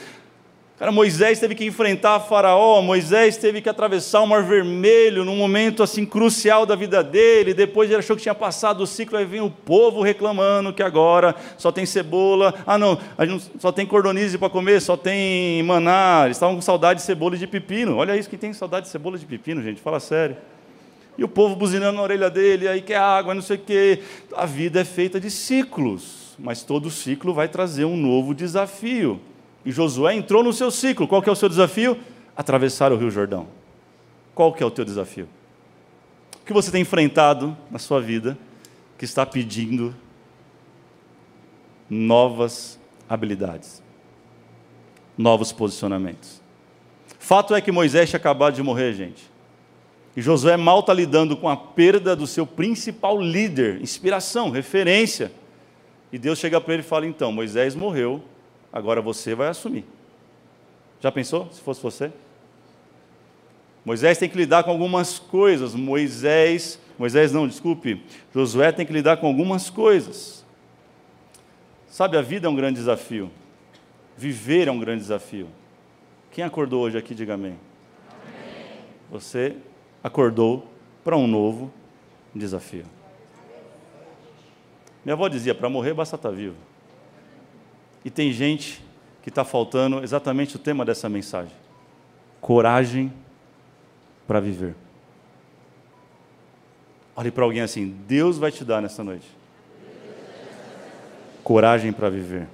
Cara, 0.81 0.91
Moisés 0.91 1.39
teve 1.39 1.53
que 1.53 1.63
enfrentar 1.63 2.19
Faraó, 2.21 2.81
Moisés 2.81 3.37
teve 3.37 3.61
que 3.61 3.69
atravessar 3.69 4.21
o 4.21 4.25
Mar 4.25 4.41
Vermelho 4.41 5.23
num 5.23 5.35
momento 5.35 5.83
assim 5.83 6.03
crucial 6.03 6.65
da 6.65 6.75
vida 6.75 7.03
dele. 7.03 7.53
Depois 7.53 7.87
ele 7.87 7.99
achou 7.99 8.15
que 8.15 8.23
tinha 8.23 8.33
passado 8.33 8.81
o 8.81 8.87
ciclo, 8.87 9.15
aí 9.15 9.23
vem 9.23 9.41
o 9.41 9.51
povo 9.51 10.01
reclamando 10.01 10.73
que 10.73 10.81
agora 10.81 11.35
só 11.55 11.71
tem 11.71 11.85
cebola. 11.85 12.55
Ah, 12.65 12.79
não, 12.79 12.97
só 13.59 13.71
tem 13.71 13.85
cordonize 13.85 14.39
para 14.39 14.49
comer, 14.49 14.81
só 14.81 14.97
tem 14.97 15.61
maná. 15.61 16.23
Eles 16.25 16.37
estavam 16.37 16.55
com 16.55 16.61
saudade 16.61 17.01
de 17.01 17.05
cebola 17.05 17.35
e 17.35 17.37
de 17.37 17.45
pepino. 17.45 17.97
Olha 17.97 18.17
isso, 18.17 18.27
quem 18.27 18.39
tem 18.39 18.51
saudade 18.51 18.87
de 18.87 18.91
cebola 18.91 19.17
e 19.17 19.19
de 19.19 19.27
pepino, 19.27 19.61
gente? 19.61 19.79
Fala 19.79 19.99
sério. 19.99 20.35
E 21.17 21.23
o 21.23 21.27
povo 21.27 21.55
buzinando 21.55 21.97
na 21.97 22.03
orelha 22.03 22.29
dele, 22.29 22.67
aí 22.67 22.81
quer 22.81 22.97
água, 22.97 23.33
não 23.33 23.41
sei 23.41 23.57
o 23.57 23.59
quê. 23.59 24.01
A 24.35 24.45
vida 24.45 24.79
é 24.79 24.85
feita 24.85 25.19
de 25.19 25.29
ciclos, 25.29 26.35
mas 26.39 26.63
todo 26.63 26.89
ciclo 26.89 27.33
vai 27.33 27.47
trazer 27.47 27.85
um 27.85 27.97
novo 27.97 28.33
desafio. 28.33 29.19
E 29.65 29.71
Josué 29.71 30.15
entrou 30.15 30.43
no 30.43 30.53
seu 30.53 30.71
ciclo. 30.71 31.07
Qual 31.07 31.21
que 31.21 31.29
é 31.29 31.31
o 31.31 31.35
seu 31.35 31.49
desafio? 31.49 31.97
Atravessar 32.35 32.91
o 32.91 32.97
Rio 32.97 33.11
Jordão. 33.11 33.47
Qual 34.33 34.53
que 34.53 34.63
é 34.63 34.65
o 34.65 34.71
teu 34.71 34.85
desafio? 34.85 35.27
O 36.41 36.45
que 36.45 36.53
você 36.53 36.71
tem 36.71 36.81
enfrentado 36.81 37.55
na 37.69 37.77
sua 37.77 38.01
vida 38.01 38.37
que 38.97 39.05
está 39.05 39.25
pedindo 39.25 39.95
novas 41.89 42.79
habilidades, 43.07 43.83
novos 45.17 45.51
posicionamentos? 45.51 46.41
Fato 47.19 47.53
é 47.53 47.61
que 47.61 47.71
Moisés 47.71 48.09
tinha 48.09 48.17
acabado 48.17 48.55
de 48.55 48.63
morrer, 48.63 48.93
gente. 48.93 49.30
E 50.15 50.21
Josué 50.21 50.57
mal 50.57 50.81
está 50.81 50.93
lidando 50.93 51.37
com 51.37 51.47
a 51.47 51.55
perda 51.55 52.15
do 52.15 52.27
seu 52.27 52.45
principal 52.45 53.19
líder, 53.21 53.81
inspiração, 53.81 54.49
referência. 54.49 55.31
E 56.11 56.17
Deus 56.17 56.37
chega 56.37 56.59
para 56.59 56.73
ele 56.73 56.83
e 56.83 56.85
fala: 56.85 57.05
então, 57.05 57.31
Moisés 57.31 57.75
morreu, 57.75 58.21
agora 58.71 59.01
você 59.01 59.33
vai 59.33 59.47
assumir. 59.47 59.85
Já 60.99 61.11
pensou 61.11 61.49
se 61.51 61.61
fosse 61.61 61.81
você? 61.81 62.11
Moisés 63.83 64.17
tem 64.17 64.29
que 64.29 64.37
lidar 64.37 64.63
com 64.63 64.71
algumas 64.71 65.17
coisas. 65.17 65.73
Moisés, 65.73 66.79
Moisés 66.99 67.31
não, 67.31 67.47
desculpe, 67.47 68.03
Josué 68.33 68.71
tem 68.71 68.85
que 68.85 68.93
lidar 68.93 69.17
com 69.17 69.27
algumas 69.27 69.69
coisas. 69.69 70.45
Sabe, 71.87 72.17
a 72.17 72.21
vida 72.21 72.47
é 72.47 72.49
um 72.49 72.55
grande 72.55 72.79
desafio. 72.79 73.31
Viver 74.15 74.67
é 74.67 74.71
um 74.71 74.79
grande 74.79 75.01
desafio. 75.01 75.47
Quem 76.31 76.43
acordou 76.43 76.83
hoje 76.83 76.97
aqui, 76.97 77.15
diga 77.15 77.33
amém. 77.33 77.57
Você 79.09 79.57
acordou 80.03 80.67
para 81.03 81.15
um 81.17 81.27
novo 81.27 81.71
desafio. 82.33 82.85
Minha 85.03 85.13
avó 85.13 85.27
dizia: 85.27 85.55
para 85.55 85.69
morrer 85.69 85.93
basta 85.93 86.15
estar 86.15 86.29
tá 86.29 86.35
vivo. 86.35 86.55
E 88.03 88.09
tem 88.09 88.31
gente 88.31 88.83
que 89.21 89.29
está 89.29 89.43
faltando 89.43 90.03
exatamente 90.03 90.55
o 90.55 90.59
tema 90.59 90.85
dessa 90.85 91.09
mensagem: 91.09 91.53
coragem 92.39 93.11
para 94.27 94.39
viver. 94.39 94.75
Olhe 97.15 97.31
para 97.31 97.43
alguém 97.43 97.61
assim: 97.61 97.89
Deus 98.07 98.37
vai 98.37 98.51
te 98.51 98.63
dar 98.63 98.81
nessa 98.81 99.03
noite 99.03 99.41
coragem 101.43 101.91
para 101.91 102.09
viver. 102.09 102.47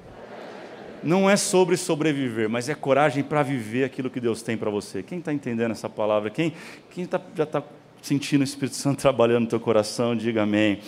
Não 1.03 1.29
é 1.29 1.37
sobre 1.37 1.77
sobreviver, 1.77 2.49
mas 2.49 2.69
é 2.69 2.75
coragem 2.75 3.23
para 3.23 3.43
viver 3.43 3.83
aquilo 3.83 4.09
que 4.09 4.19
Deus 4.19 4.41
tem 4.41 4.57
para 4.57 4.69
você. 4.69 5.03
Quem 5.03 5.19
está 5.19 5.33
entendendo 5.33 5.71
essa 5.71 5.89
palavra? 5.89 6.29
Quem, 6.29 6.53
quem 6.89 7.05
tá, 7.05 7.21
já 7.35 7.43
está 7.43 7.63
sentindo 8.01 8.41
o 8.41 8.43
Espírito 8.43 8.75
Santo 8.75 8.99
trabalhando 9.01 9.43
no 9.43 9.49
teu 9.49 9.59
coração, 9.59 10.15
diga 10.15 10.43
amém. 10.43 10.79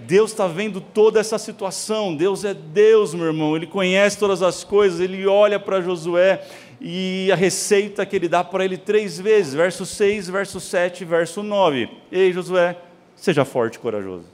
Deus 0.00 0.32
está 0.32 0.46
vendo 0.46 0.80
toda 0.80 1.20
essa 1.20 1.38
situação. 1.38 2.14
Deus 2.14 2.44
é 2.44 2.52
Deus, 2.52 3.14
meu 3.14 3.26
irmão. 3.26 3.56
Ele 3.56 3.66
conhece 3.66 4.18
todas 4.18 4.42
as 4.42 4.64
coisas. 4.64 5.00
Ele 5.00 5.26
olha 5.26 5.58
para 5.60 5.80
Josué 5.80 6.44
e 6.80 7.30
a 7.32 7.36
receita 7.36 8.04
que 8.04 8.16
ele 8.16 8.28
dá 8.28 8.42
para 8.42 8.64
ele 8.64 8.76
três 8.76 9.20
vezes: 9.20 9.54
verso 9.54 9.86
6, 9.86 10.28
verso 10.28 10.60
7, 10.60 11.04
verso 11.04 11.42
9. 11.42 11.88
Ei, 12.10 12.32
Josué, 12.32 12.76
seja 13.14 13.44
forte 13.44 13.76
e 13.76 13.78
corajoso. 13.78 14.26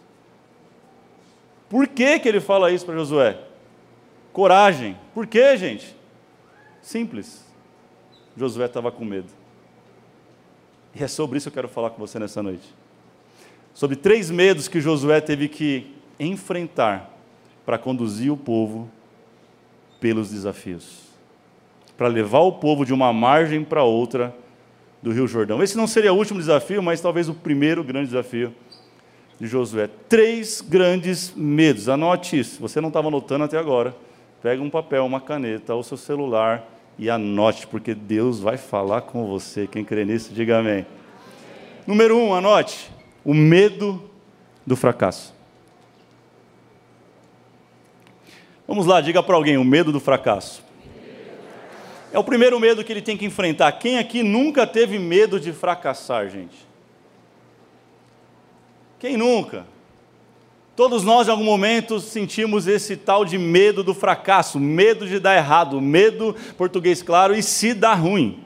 Por 1.68 1.86
que, 1.86 2.18
que 2.18 2.28
ele 2.28 2.40
fala 2.40 2.72
isso 2.72 2.84
para 2.84 2.96
Josué? 2.96 3.38
Coragem. 4.32 4.96
Por 5.14 5.26
quê, 5.26 5.56
gente? 5.56 5.96
Simples. 6.82 7.44
Josué 8.36 8.66
estava 8.66 8.90
com 8.90 9.04
medo. 9.04 9.28
E 10.94 11.02
é 11.02 11.08
sobre 11.08 11.38
isso 11.38 11.50
que 11.50 11.58
eu 11.58 11.62
quero 11.62 11.72
falar 11.72 11.90
com 11.90 11.98
você 11.98 12.18
nessa 12.18 12.42
noite 12.42 12.80
sobre 13.74 13.96
três 13.96 14.30
medos 14.30 14.68
que 14.68 14.80
Josué 14.80 15.20
teve 15.20 15.48
que 15.48 15.86
enfrentar 16.18 17.10
para 17.64 17.78
conduzir 17.78 18.32
o 18.32 18.36
povo 18.36 18.90
pelos 20.00 20.30
desafios, 20.30 20.98
para 21.96 22.08
levar 22.08 22.40
o 22.40 22.52
povo 22.52 22.84
de 22.84 22.92
uma 22.92 23.12
margem 23.12 23.64
para 23.64 23.82
outra 23.82 24.34
do 25.02 25.12
Rio 25.12 25.26
Jordão. 25.26 25.62
Esse 25.62 25.76
não 25.76 25.86
seria 25.86 26.12
o 26.12 26.16
último 26.16 26.38
desafio, 26.38 26.82
mas 26.82 27.00
talvez 27.00 27.28
o 27.28 27.34
primeiro 27.34 27.84
grande 27.84 28.06
desafio 28.06 28.52
de 29.38 29.46
Josué. 29.46 29.88
Três 30.08 30.60
grandes 30.60 31.32
medos. 31.34 31.88
Anote 31.88 32.38
isso. 32.38 32.60
Você 32.60 32.80
não 32.80 32.88
estava 32.88 33.08
anotando 33.08 33.44
até 33.44 33.56
agora. 33.56 33.94
Pega 34.42 34.62
um 34.62 34.70
papel, 34.70 35.04
uma 35.04 35.20
caneta 35.20 35.74
ou 35.74 35.82
seu 35.82 35.96
celular 35.96 36.66
e 36.98 37.10
anote, 37.10 37.66
porque 37.66 37.94
Deus 37.94 38.40
vai 38.40 38.56
falar 38.56 39.02
com 39.02 39.26
você. 39.26 39.66
Quem 39.66 39.84
crê 39.84 40.04
nisso, 40.04 40.32
diga 40.32 40.58
amém. 40.58 40.86
Número 41.86 42.16
um, 42.16 42.34
anote 42.34 42.90
o 43.24 43.34
medo 43.34 44.10
do 44.66 44.76
fracasso. 44.76 45.34
Vamos 48.66 48.86
lá, 48.86 49.00
diga 49.00 49.22
para 49.22 49.34
alguém: 49.34 49.56
o 49.58 49.64
medo 49.64 49.92
do 49.92 50.00
fracasso. 50.00 50.64
É 52.12 52.18
o 52.18 52.24
primeiro 52.24 52.58
medo 52.58 52.82
que 52.82 52.92
ele 52.92 53.02
tem 53.02 53.16
que 53.16 53.24
enfrentar. 53.24 53.70
Quem 53.72 53.98
aqui 53.98 54.22
nunca 54.22 54.66
teve 54.66 54.98
medo 54.98 55.38
de 55.38 55.52
fracassar, 55.52 56.28
gente? 56.28 56.56
Quem 58.98 59.16
nunca? 59.16 59.64
Todos 60.76 61.04
nós, 61.04 61.28
em 61.28 61.30
algum 61.30 61.44
momento, 61.44 62.00
sentimos 62.00 62.66
esse 62.66 62.96
tal 62.96 63.24
de 63.24 63.36
medo 63.36 63.82
do 63.82 63.92
fracasso, 63.92 64.58
medo 64.58 65.06
de 65.06 65.18
dar 65.18 65.36
errado, 65.36 65.80
medo, 65.80 66.34
português 66.56 67.02
claro, 67.02 67.34
e 67.34 67.42
se 67.42 67.74
dar 67.74 67.94
ruim. 67.94 68.42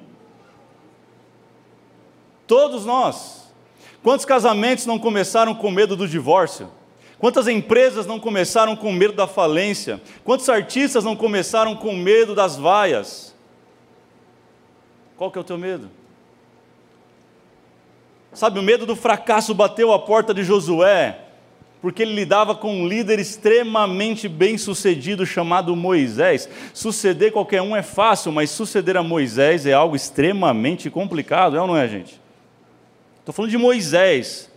Todos 2.46 2.84
nós. 2.84 3.52
Quantos 4.02 4.26
casamentos 4.26 4.84
não 4.84 4.98
começaram 4.98 5.54
com 5.54 5.70
medo 5.70 5.96
do 5.96 6.08
divórcio? 6.08 6.68
Quantas 7.18 7.48
empresas 7.48 8.06
não 8.06 8.20
começaram 8.20 8.76
com 8.76 8.92
medo 8.92 9.14
da 9.14 9.26
falência? 9.26 10.02
Quantos 10.24 10.48
artistas 10.48 11.04
não 11.04 11.16
começaram 11.16 11.74
com 11.74 11.94
medo 11.94 12.34
das 12.34 12.56
vaias? 12.56 13.34
Qual 15.16 15.30
que 15.30 15.38
é 15.38 15.40
o 15.40 15.44
teu 15.44 15.56
medo? 15.56 15.88
Sabe, 18.32 18.58
o 18.58 18.62
medo 18.62 18.84
do 18.84 18.96
fracasso 18.96 19.54
bateu 19.54 19.92
a 19.92 19.98
porta 19.98 20.34
de 20.34 20.42
Josué, 20.42 21.23
porque 21.84 22.02
ele 22.02 22.14
lidava 22.14 22.54
com 22.54 22.74
um 22.74 22.88
líder 22.88 23.18
extremamente 23.18 24.26
bem 24.26 24.56
sucedido 24.56 25.26
chamado 25.26 25.76
Moisés. 25.76 26.48
Suceder 26.72 27.30
qualquer 27.30 27.60
um 27.60 27.76
é 27.76 27.82
fácil, 27.82 28.32
mas 28.32 28.48
suceder 28.48 28.96
a 28.96 29.02
Moisés 29.02 29.66
é 29.66 29.74
algo 29.74 29.94
extremamente 29.94 30.88
complicado, 30.88 31.58
é 31.58 31.60
ou 31.60 31.66
não 31.66 31.76
é, 31.76 31.86
gente? 31.86 32.18
Estou 33.18 33.34
falando 33.34 33.50
de 33.50 33.58
Moisés. 33.58 34.50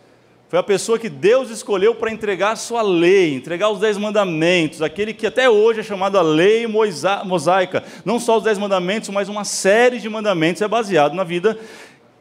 Foi 0.48 0.58
a 0.58 0.64
pessoa 0.64 0.98
que 0.98 1.10
Deus 1.10 1.50
escolheu 1.50 1.94
para 1.96 2.10
entregar 2.10 2.52
a 2.52 2.56
sua 2.56 2.82
lei, 2.82 3.36
entregar 3.36 3.72
os 3.72 3.82
dez 3.82 3.98
mandamentos, 3.98 4.82
aquele 4.82 5.14
que 5.14 5.28
até 5.28 5.50
hoje 5.50 5.82
é 5.82 5.84
chamado 5.84 6.18
a 6.18 6.22
lei 6.22 6.66
mosaica. 6.66 7.84
Não 8.06 8.22
só 8.22 8.38
os 8.38 8.44
dez 8.46 8.58
mandamentos, 8.58 9.10
mas 9.10 9.28
uma 9.28 9.44
série 9.44 10.00
de 10.00 10.08
mandamentos 10.08 10.62
é 10.62 10.68
baseado 10.70 11.14
na 11.14 11.26
vida 11.26 11.60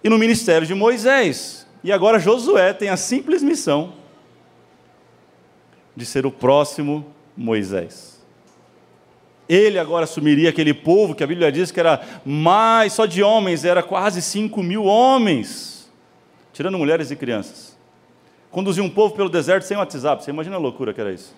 e 0.02 0.08
no 0.08 0.18
ministério 0.18 0.66
de 0.66 0.75
Moisés. 0.75 1.64
E 1.84 1.92
agora 1.92 2.18
Josué 2.18 2.72
tem 2.72 2.88
a 2.88 2.96
simples 2.96 3.40
missão 3.40 4.04
de 5.96 6.04
ser 6.04 6.26
o 6.26 6.30
próximo 6.30 7.06
Moisés. 7.36 8.22
Ele 9.48 9.78
agora 9.78 10.04
assumiria 10.04 10.50
aquele 10.50 10.74
povo 10.74 11.14
que 11.14 11.24
a 11.24 11.26
Bíblia 11.26 11.50
diz 11.50 11.70
que 11.70 11.80
era 11.80 12.00
mais, 12.24 12.92
só 12.92 13.06
de 13.06 13.22
homens, 13.22 13.64
era 13.64 13.82
quase 13.82 14.20
5 14.20 14.62
mil 14.62 14.84
homens 14.84 15.76
tirando 16.52 16.78
mulheres 16.78 17.10
e 17.10 17.16
crianças. 17.16 17.76
Conduzir 18.50 18.82
um 18.82 18.88
povo 18.88 19.14
pelo 19.14 19.28
deserto 19.28 19.64
sem 19.64 19.76
WhatsApp, 19.76 20.24
você 20.24 20.30
imagina 20.30 20.56
a 20.56 20.58
loucura 20.58 20.94
que 20.94 21.00
era 21.00 21.12
isso. 21.12 21.36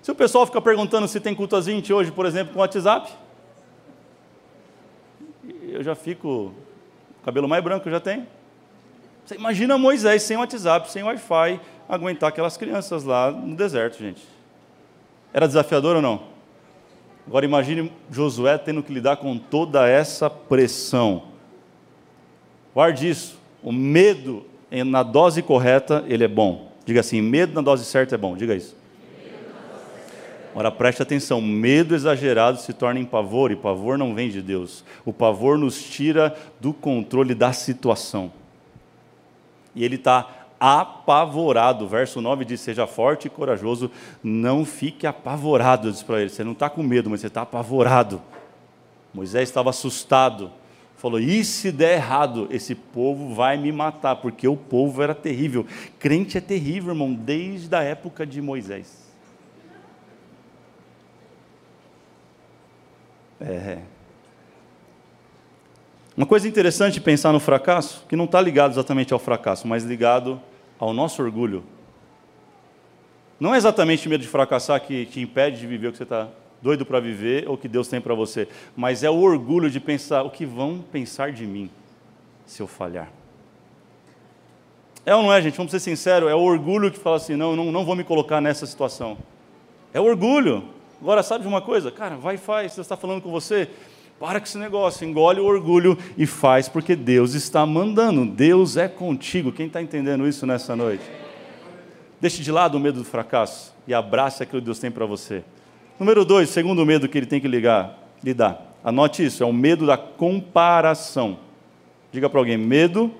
Se 0.00 0.10
o 0.10 0.14
pessoal 0.14 0.46
fica 0.46 0.60
perguntando 0.60 1.06
se 1.06 1.20
tem 1.20 1.34
culto 1.34 1.54
às 1.54 1.66
20 1.66 1.92
hoje, 1.92 2.10
por 2.10 2.24
exemplo, 2.24 2.54
com 2.54 2.60
WhatsApp, 2.60 3.12
eu 5.68 5.82
já 5.82 5.94
fico, 5.94 6.54
o 7.20 7.24
cabelo 7.24 7.46
mais 7.46 7.62
branco 7.62 7.86
eu 7.86 7.92
já 7.92 8.00
tenho. 8.00 8.26
Você 9.24 9.36
imagina 9.36 9.78
Moisés 9.78 10.22
sem 10.22 10.36
WhatsApp, 10.36 10.90
sem 10.90 11.02
Wi-Fi, 11.02 11.58
aguentar 11.88 12.28
aquelas 12.28 12.58
crianças 12.58 13.04
lá 13.04 13.30
no 13.30 13.56
deserto, 13.56 13.98
gente. 13.98 14.22
Era 15.32 15.46
desafiador 15.46 15.96
ou 15.96 16.02
não? 16.02 16.22
Agora 17.26 17.46
imagine 17.46 17.90
Josué 18.10 18.58
tendo 18.58 18.82
que 18.82 18.92
lidar 18.92 19.16
com 19.16 19.38
toda 19.38 19.88
essa 19.88 20.28
pressão. 20.28 21.22
Guarde 22.74 23.08
isso. 23.08 23.38
O 23.62 23.72
medo 23.72 24.44
na 24.84 25.02
dose 25.02 25.40
correta, 25.40 26.04
ele 26.06 26.24
é 26.24 26.28
bom. 26.28 26.70
Diga 26.84 27.00
assim, 27.00 27.22
medo 27.22 27.54
na 27.54 27.62
dose 27.62 27.84
certa 27.86 28.14
é 28.14 28.18
bom. 28.18 28.36
Diga 28.36 28.54
isso. 28.54 28.76
Ora, 30.54 30.70
preste 30.70 31.02
atenção: 31.02 31.40
medo 31.40 31.94
exagerado 31.94 32.58
se 32.60 32.74
torna 32.74 33.00
em 33.00 33.06
pavor, 33.06 33.50
e 33.50 33.56
pavor 33.56 33.96
não 33.96 34.14
vem 34.14 34.28
de 34.28 34.42
Deus. 34.42 34.84
O 35.02 35.14
pavor 35.14 35.56
nos 35.56 35.82
tira 35.82 36.36
do 36.60 36.74
controle 36.74 37.34
da 37.34 37.54
situação. 37.54 38.30
E 39.74 39.84
ele 39.84 39.96
está 39.96 40.46
apavorado. 40.58 41.88
Verso 41.88 42.20
9 42.20 42.44
diz: 42.44 42.60
Seja 42.60 42.86
forte 42.86 43.26
e 43.26 43.30
corajoso, 43.30 43.90
não 44.22 44.64
fique 44.64 45.06
apavorado. 45.06 45.90
Diz 45.90 46.02
para 46.02 46.20
ele: 46.20 46.30
Você 46.30 46.44
não 46.44 46.52
está 46.52 46.70
com 46.70 46.82
medo, 46.82 47.10
mas 47.10 47.20
você 47.20 47.26
está 47.26 47.42
apavorado. 47.42 48.20
Moisés 49.12 49.48
estava 49.48 49.70
assustado 49.70 50.50
falou: 51.04 51.20
e 51.20 51.44
se 51.44 51.70
der 51.70 51.96
errado, 51.96 52.48
esse 52.50 52.74
povo 52.74 53.34
vai 53.34 53.58
me 53.58 53.70
matar, 53.70 54.16
porque 54.16 54.48
o 54.48 54.56
povo 54.56 55.02
era 55.02 55.14
terrível. 55.14 55.66
Crente 55.98 56.38
é 56.38 56.40
terrível, 56.40 56.94
irmão, 56.94 57.12
desde 57.12 57.76
a 57.76 57.82
época 57.82 58.26
de 58.26 58.40
Moisés. 58.40 59.04
É. 63.38 63.82
Uma 66.16 66.26
coisa 66.26 66.46
interessante 66.46 67.00
pensar 67.00 67.32
no 67.32 67.40
fracasso, 67.40 68.04
que 68.08 68.14
não 68.14 68.24
está 68.24 68.40
ligado 68.40 68.70
exatamente 68.70 69.12
ao 69.12 69.18
fracasso, 69.18 69.66
mas 69.66 69.82
ligado 69.82 70.40
ao 70.78 70.92
nosso 70.92 71.22
orgulho. 71.22 71.64
Não 73.40 73.52
é 73.52 73.58
exatamente 73.58 74.08
medo 74.08 74.20
de 74.22 74.28
fracassar 74.28 74.80
que 74.80 75.06
te 75.06 75.20
impede 75.20 75.58
de 75.58 75.66
viver 75.66 75.88
o 75.88 75.92
que 75.92 75.98
você 75.98 76.04
está 76.04 76.28
doido 76.62 76.86
para 76.86 77.00
viver 77.00 77.48
ou 77.48 77.58
que 77.58 77.68
Deus 77.68 77.88
tem 77.88 78.00
para 78.00 78.14
você, 78.14 78.48
mas 78.76 79.02
é 79.02 79.10
o 79.10 79.20
orgulho 79.20 79.68
de 79.68 79.80
pensar 79.80 80.22
o 80.22 80.30
que 80.30 80.46
vão 80.46 80.82
pensar 80.92 81.32
de 81.32 81.46
mim 81.46 81.68
se 82.46 82.62
eu 82.62 82.66
falhar. 82.66 83.10
É 85.04 85.14
ou 85.14 85.22
não 85.22 85.32
é, 85.32 85.42
gente? 85.42 85.56
Vamos 85.56 85.72
ser 85.72 85.80
sinceros, 85.80 86.30
é 86.30 86.34
o 86.34 86.40
orgulho 86.40 86.90
que 86.90 86.98
fala 86.98 87.16
assim: 87.16 87.36
não, 87.36 87.54
não, 87.54 87.70
não 87.70 87.84
vou 87.84 87.94
me 87.94 88.04
colocar 88.04 88.40
nessa 88.40 88.64
situação. 88.66 89.18
É 89.92 90.00
o 90.00 90.04
orgulho. 90.04 90.64
Agora, 91.00 91.22
sabe 91.22 91.42
de 91.42 91.48
uma 91.48 91.60
coisa? 91.60 91.90
Cara, 91.90 92.16
vai 92.16 92.36
e 92.36 92.38
faz. 92.38 92.72
Você 92.72 92.80
está 92.80 92.96
falando 92.96 93.20
com 93.20 93.30
você, 93.30 93.68
para 94.18 94.40
com 94.40 94.46
esse 94.46 94.58
negócio, 94.58 95.06
engole 95.06 95.40
o 95.40 95.44
orgulho 95.44 95.98
e 96.16 96.26
faz, 96.26 96.68
porque 96.68 96.96
Deus 96.96 97.34
está 97.34 97.66
mandando. 97.66 98.24
Deus 98.24 98.76
é 98.76 98.88
contigo. 98.88 99.52
Quem 99.52 99.66
está 99.66 99.82
entendendo 99.82 100.26
isso 100.26 100.46
nessa 100.46 100.74
noite? 100.74 101.04
Deixe 102.20 102.42
de 102.42 102.50
lado 102.50 102.76
o 102.76 102.80
medo 102.80 103.00
do 103.00 103.04
fracasso 103.04 103.74
e 103.86 103.92
abrace 103.92 104.42
aquilo 104.42 104.62
que 104.62 104.66
Deus 104.66 104.78
tem 104.78 104.90
para 104.90 105.04
você. 105.04 105.44
Número 105.98 106.24
dois, 106.24 106.48
segundo 106.48 106.84
medo 106.86 107.08
que 107.08 107.18
ele 107.18 107.26
tem 107.26 107.40
que 107.40 107.48
ligar, 107.48 107.98
lidar, 108.22 108.74
Anote 108.84 109.24
isso, 109.24 109.42
é 109.42 109.46
o 109.46 109.52
medo 109.52 109.86
da 109.86 109.96
comparação. 109.96 111.38
Diga 112.12 112.28
para 112.28 112.38
alguém: 112.38 112.58
medo. 112.58 113.10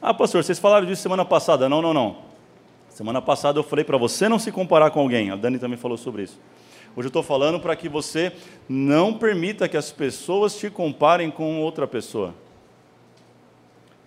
Ah, 0.00 0.14
pastor, 0.14 0.44
vocês 0.44 0.60
falaram 0.60 0.86
disso 0.86 1.02
semana 1.02 1.24
passada. 1.24 1.68
Não, 1.68 1.82
não, 1.82 1.92
não. 1.92 2.18
Semana 2.94 3.20
passada 3.20 3.58
eu 3.58 3.64
falei 3.64 3.84
para 3.84 3.98
você 3.98 4.28
não 4.28 4.38
se 4.38 4.52
comparar 4.52 4.88
com 4.92 5.00
alguém. 5.00 5.28
A 5.28 5.34
Dani 5.34 5.58
também 5.58 5.76
falou 5.76 5.98
sobre 5.98 6.22
isso. 6.22 6.40
Hoje 6.94 7.06
eu 7.06 7.08
estou 7.08 7.24
falando 7.24 7.58
para 7.58 7.74
que 7.74 7.88
você 7.88 8.32
não 8.68 9.12
permita 9.14 9.68
que 9.68 9.76
as 9.76 9.90
pessoas 9.90 10.56
te 10.56 10.70
comparem 10.70 11.28
com 11.28 11.60
outra 11.60 11.88
pessoa. 11.88 12.32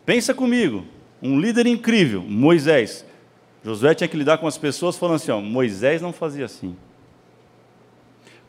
Pensa 0.06 0.34
comigo, 0.34 0.86
um 1.22 1.38
líder 1.38 1.68
incrível, 1.68 2.22
Moisés. 2.22 3.06
Josué 3.62 3.94
tinha 3.94 4.08
que 4.08 4.16
lidar 4.16 4.38
com 4.38 4.48
as 4.48 4.58
pessoas 4.58 4.98
falando 4.98 5.18
assim: 5.18 5.32
ó, 5.32 5.42
Moisés 5.42 6.02
não 6.02 6.14
fazia 6.14 6.46
assim. 6.46 6.74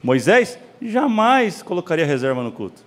Moisés 0.01 0.57
jamais 0.81 1.65
colocaria 1.65 2.07
reserva 2.07 2.45
no 2.45 2.53
culto. 2.53 2.81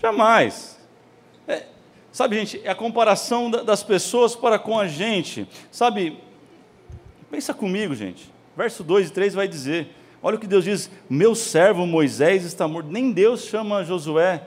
Jamais. 0.00 0.73
Sabe, 2.14 2.36
gente, 2.36 2.60
é 2.62 2.70
a 2.70 2.76
comparação 2.76 3.50
das 3.50 3.82
pessoas 3.82 4.36
para 4.36 4.56
com 4.56 4.78
a 4.78 4.86
gente. 4.86 5.48
Sabe, 5.68 6.16
pensa 7.28 7.52
comigo, 7.52 7.92
gente. 7.92 8.32
Verso 8.56 8.84
2 8.84 9.08
e 9.08 9.12
3 9.12 9.34
vai 9.34 9.48
dizer: 9.48 9.88
olha 10.22 10.36
o 10.36 10.38
que 10.38 10.46
Deus 10.46 10.62
diz: 10.62 10.88
Meu 11.10 11.34
servo 11.34 11.84
Moisés 11.84 12.44
está 12.44 12.68
morto. 12.68 12.88
Nem 12.88 13.10
Deus 13.10 13.46
chama 13.46 13.82
Josué 13.82 14.44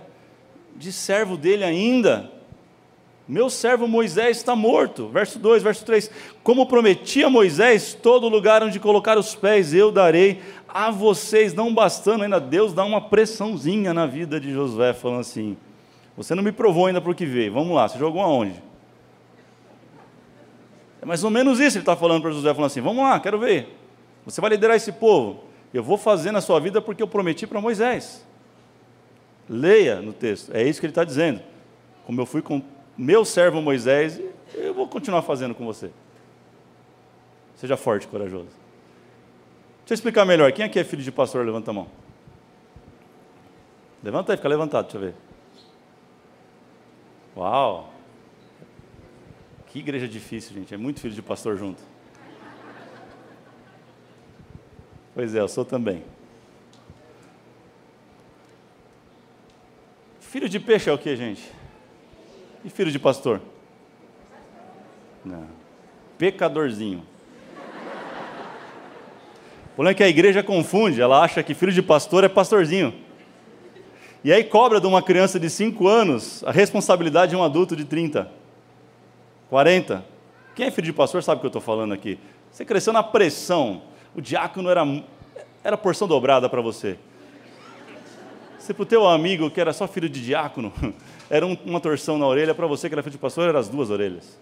de 0.77 0.93
servo 0.93 1.35
dele 1.35 1.65
ainda. 1.65 2.31
Meu 3.27 3.49
servo 3.49 3.85
Moisés 3.85 4.37
está 4.37 4.55
morto. 4.55 5.09
Verso 5.09 5.37
2, 5.37 5.61
verso 5.61 5.83
3. 5.83 6.09
Como 6.41 6.67
prometi 6.67 7.21
a 7.21 7.29
Moisés, 7.29 7.93
todo 7.93 8.29
lugar 8.29 8.63
onde 8.63 8.79
colocar 8.79 9.17
os 9.17 9.35
pés 9.35 9.73
eu 9.73 9.91
darei 9.91 10.39
a 10.69 10.89
vocês. 10.89 11.53
Não 11.53 11.73
bastando 11.73 12.23
ainda, 12.23 12.39
Deus 12.39 12.71
dá 12.71 12.85
uma 12.85 13.01
pressãozinha 13.01 13.93
na 13.93 14.05
vida 14.05 14.39
de 14.39 14.53
Josué, 14.53 14.93
falando 14.93 15.19
assim: 15.19 15.57
Você 16.17 16.33
não 16.33 16.41
me 16.41 16.51
provou 16.51 16.87
ainda 16.87 16.99
para 16.99 17.11
o 17.11 17.15
que 17.15 17.25
veio. 17.25 17.53
Vamos 17.53 17.75
lá, 17.75 17.87
você 17.87 17.99
jogou 17.99 18.21
aonde? 18.21 18.61
É 20.99 21.05
mais 21.05 21.23
ou 21.23 21.29
menos 21.29 21.59
isso 21.59 21.77
ele 21.77 21.83
está 21.83 21.95
falando 21.95 22.23
para 22.23 22.31
Josué, 22.31 22.53
falando 22.55 22.71
assim: 22.71 22.81
Vamos 22.81 23.03
lá, 23.03 23.19
quero 23.19 23.37
ver. 23.37 23.77
Você 24.25 24.41
vai 24.41 24.49
liderar 24.49 24.75
esse 24.75 24.91
povo. 24.91 25.43
Eu 25.71 25.83
vou 25.83 25.97
fazer 25.97 26.31
na 26.31 26.41
sua 26.41 26.59
vida 26.59 26.81
porque 26.81 27.03
eu 27.03 27.07
prometi 27.07 27.45
para 27.45 27.61
Moisés. 27.61 28.25
Leia 29.47 30.01
no 30.01 30.11
texto, 30.11 30.51
é 30.53 30.63
isso 30.63 30.79
que 30.79 30.87
ele 30.87 30.91
está 30.91 31.03
dizendo. 31.03 31.39
Como 32.05 32.19
eu 32.19 32.25
fui 32.25 32.41
com 32.41 32.61
meu 32.97 33.23
servo 33.23 33.61
Moisés, 33.61 34.19
eu 34.55 34.73
vou 34.73 34.87
continuar 34.87 35.21
fazendo 35.21 35.53
com 35.53 35.65
você. 35.65 35.91
Seja 37.55 37.77
forte 37.77 38.03
e 38.03 38.07
corajoso. 38.07 38.45
Deixa 39.79 39.93
eu 39.93 39.95
explicar 39.95 40.25
melhor. 40.25 40.51
Quem 40.51 40.65
aqui 40.65 40.79
é 40.79 40.83
filho 40.83 41.03
de 41.03 41.11
pastor? 41.11 41.45
Levanta 41.45 41.71
a 41.71 41.73
mão. 41.73 41.87
Levanta 44.03 44.33
aí, 44.33 44.37
fica 44.37 44.49
levantado, 44.49 44.85
deixa 44.85 44.97
eu 44.97 45.01
ver. 45.01 45.26
Uau! 47.37 47.93
Que 49.67 49.77
igreja 49.77 50.07
difícil, 50.07 50.55
gente. 50.55 50.73
É 50.73 50.77
muito 50.77 50.99
filho 50.99 51.13
de 51.13 51.21
pastor 51.21 51.55
junto. 51.55 51.79
Pois 55.13 55.35
é, 55.35 55.39
eu 55.39 55.47
sou 55.47 55.63
também. 55.63 56.03
Filho 60.19 60.49
de 60.49 60.59
peixe 60.59 60.89
é 60.89 60.93
o 60.93 60.97
que, 60.97 61.15
gente? 61.15 61.51
E 62.65 62.71
filho 62.71 62.91
de 62.91 62.97
pastor? 62.97 63.39
Não. 65.23 65.47
Pecadorzinho. 66.17 67.05
O 69.65 69.75
problema 69.75 69.91
é 69.91 69.93
que 69.93 70.03
a 70.03 70.09
igreja 70.09 70.41
confunde, 70.41 70.99
ela 70.99 71.21
acha 71.21 71.43
que 71.43 71.53
filho 71.53 71.71
de 71.71 71.83
pastor 71.83 72.23
é 72.23 72.29
pastorzinho. 72.29 73.06
E 74.27 74.33
aí 74.33 74.43
cobra 74.43 74.81
de 74.81 74.85
uma 74.85 75.01
criança 75.01 75.39
de 75.39 75.49
5 75.49 75.87
anos 75.87 76.43
a 76.43 76.51
responsabilidade 76.51 77.29
de 77.29 77.37
um 77.37 77.41
adulto 77.41 77.77
de 77.77 77.85
30, 77.85 78.29
40. 79.49 80.03
Quem 80.53 80.65
é 80.65 80.69
filho 80.69 80.87
de 80.87 80.91
pastor 80.91 81.23
sabe 81.23 81.37
o 81.37 81.39
que 81.39 81.45
eu 81.45 81.47
estou 81.47 81.61
falando 81.61 81.93
aqui. 81.93 82.19
Você 82.51 82.65
cresceu 82.65 82.91
na 82.91 83.01
pressão. 83.01 83.83
O 84.13 84.19
diácono 84.19 84.69
era, 84.69 84.83
era 85.63 85.77
porção 85.77 86.09
dobrada 86.09 86.49
para 86.49 86.59
você. 86.59 86.99
Se 88.59 88.73
para 88.73 88.83
o 88.83 88.85
teu 88.85 89.07
amigo 89.07 89.49
que 89.49 89.61
era 89.61 89.71
só 89.71 89.87
filho 89.87 90.09
de 90.09 90.21
diácono, 90.21 90.73
era 91.31 91.47
um, 91.47 91.57
uma 91.63 91.79
torção 91.79 92.17
na 92.17 92.27
orelha, 92.27 92.53
para 92.53 92.67
você 92.67 92.89
que 92.89 92.95
era 92.95 93.01
filho 93.01 93.13
de 93.13 93.17
pastor, 93.17 93.47
eram 93.47 93.61
as 93.61 93.69
duas 93.69 93.89
orelhas. 93.89 94.37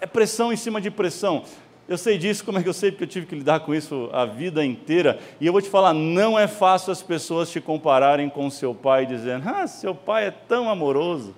É 0.00 0.06
pressão 0.06 0.52
em 0.52 0.56
cima 0.56 0.80
de 0.80 0.90
pressão. 0.90 1.44
Eu 1.86 1.98
sei 1.98 2.16
disso, 2.16 2.44
como 2.44 2.58
é 2.58 2.62
que 2.62 2.68
eu 2.68 2.72
sei? 2.72 2.90
Porque 2.90 3.04
eu 3.04 3.08
tive 3.08 3.26
que 3.26 3.34
lidar 3.34 3.60
com 3.60 3.74
isso 3.74 4.08
a 4.12 4.24
vida 4.24 4.64
inteira. 4.64 5.18
E 5.38 5.46
eu 5.46 5.52
vou 5.52 5.60
te 5.60 5.68
falar, 5.68 5.92
não 5.92 6.38
é 6.38 6.48
fácil 6.48 6.90
as 6.90 7.02
pessoas 7.02 7.50
te 7.50 7.60
compararem 7.60 8.30
com 8.30 8.48
seu 8.48 8.74
pai, 8.74 9.04
dizendo, 9.04 9.46
ah, 9.46 9.66
seu 9.66 9.94
pai 9.94 10.28
é 10.28 10.30
tão 10.30 10.70
amoroso. 10.70 11.34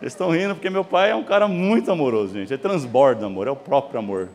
Eles 0.00 0.14
estão 0.14 0.30
rindo 0.30 0.54
porque 0.54 0.70
meu 0.70 0.84
pai 0.84 1.10
é 1.10 1.14
um 1.14 1.22
cara 1.22 1.46
muito 1.46 1.92
amoroso, 1.92 2.34
gente. 2.34 2.52
Ele 2.52 2.60
transborda 2.60 3.26
amor, 3.26 3.46
é 3.46 3.50
o 3.50 3.56
próprio 3.56 3.98
amor. 3.98 4.30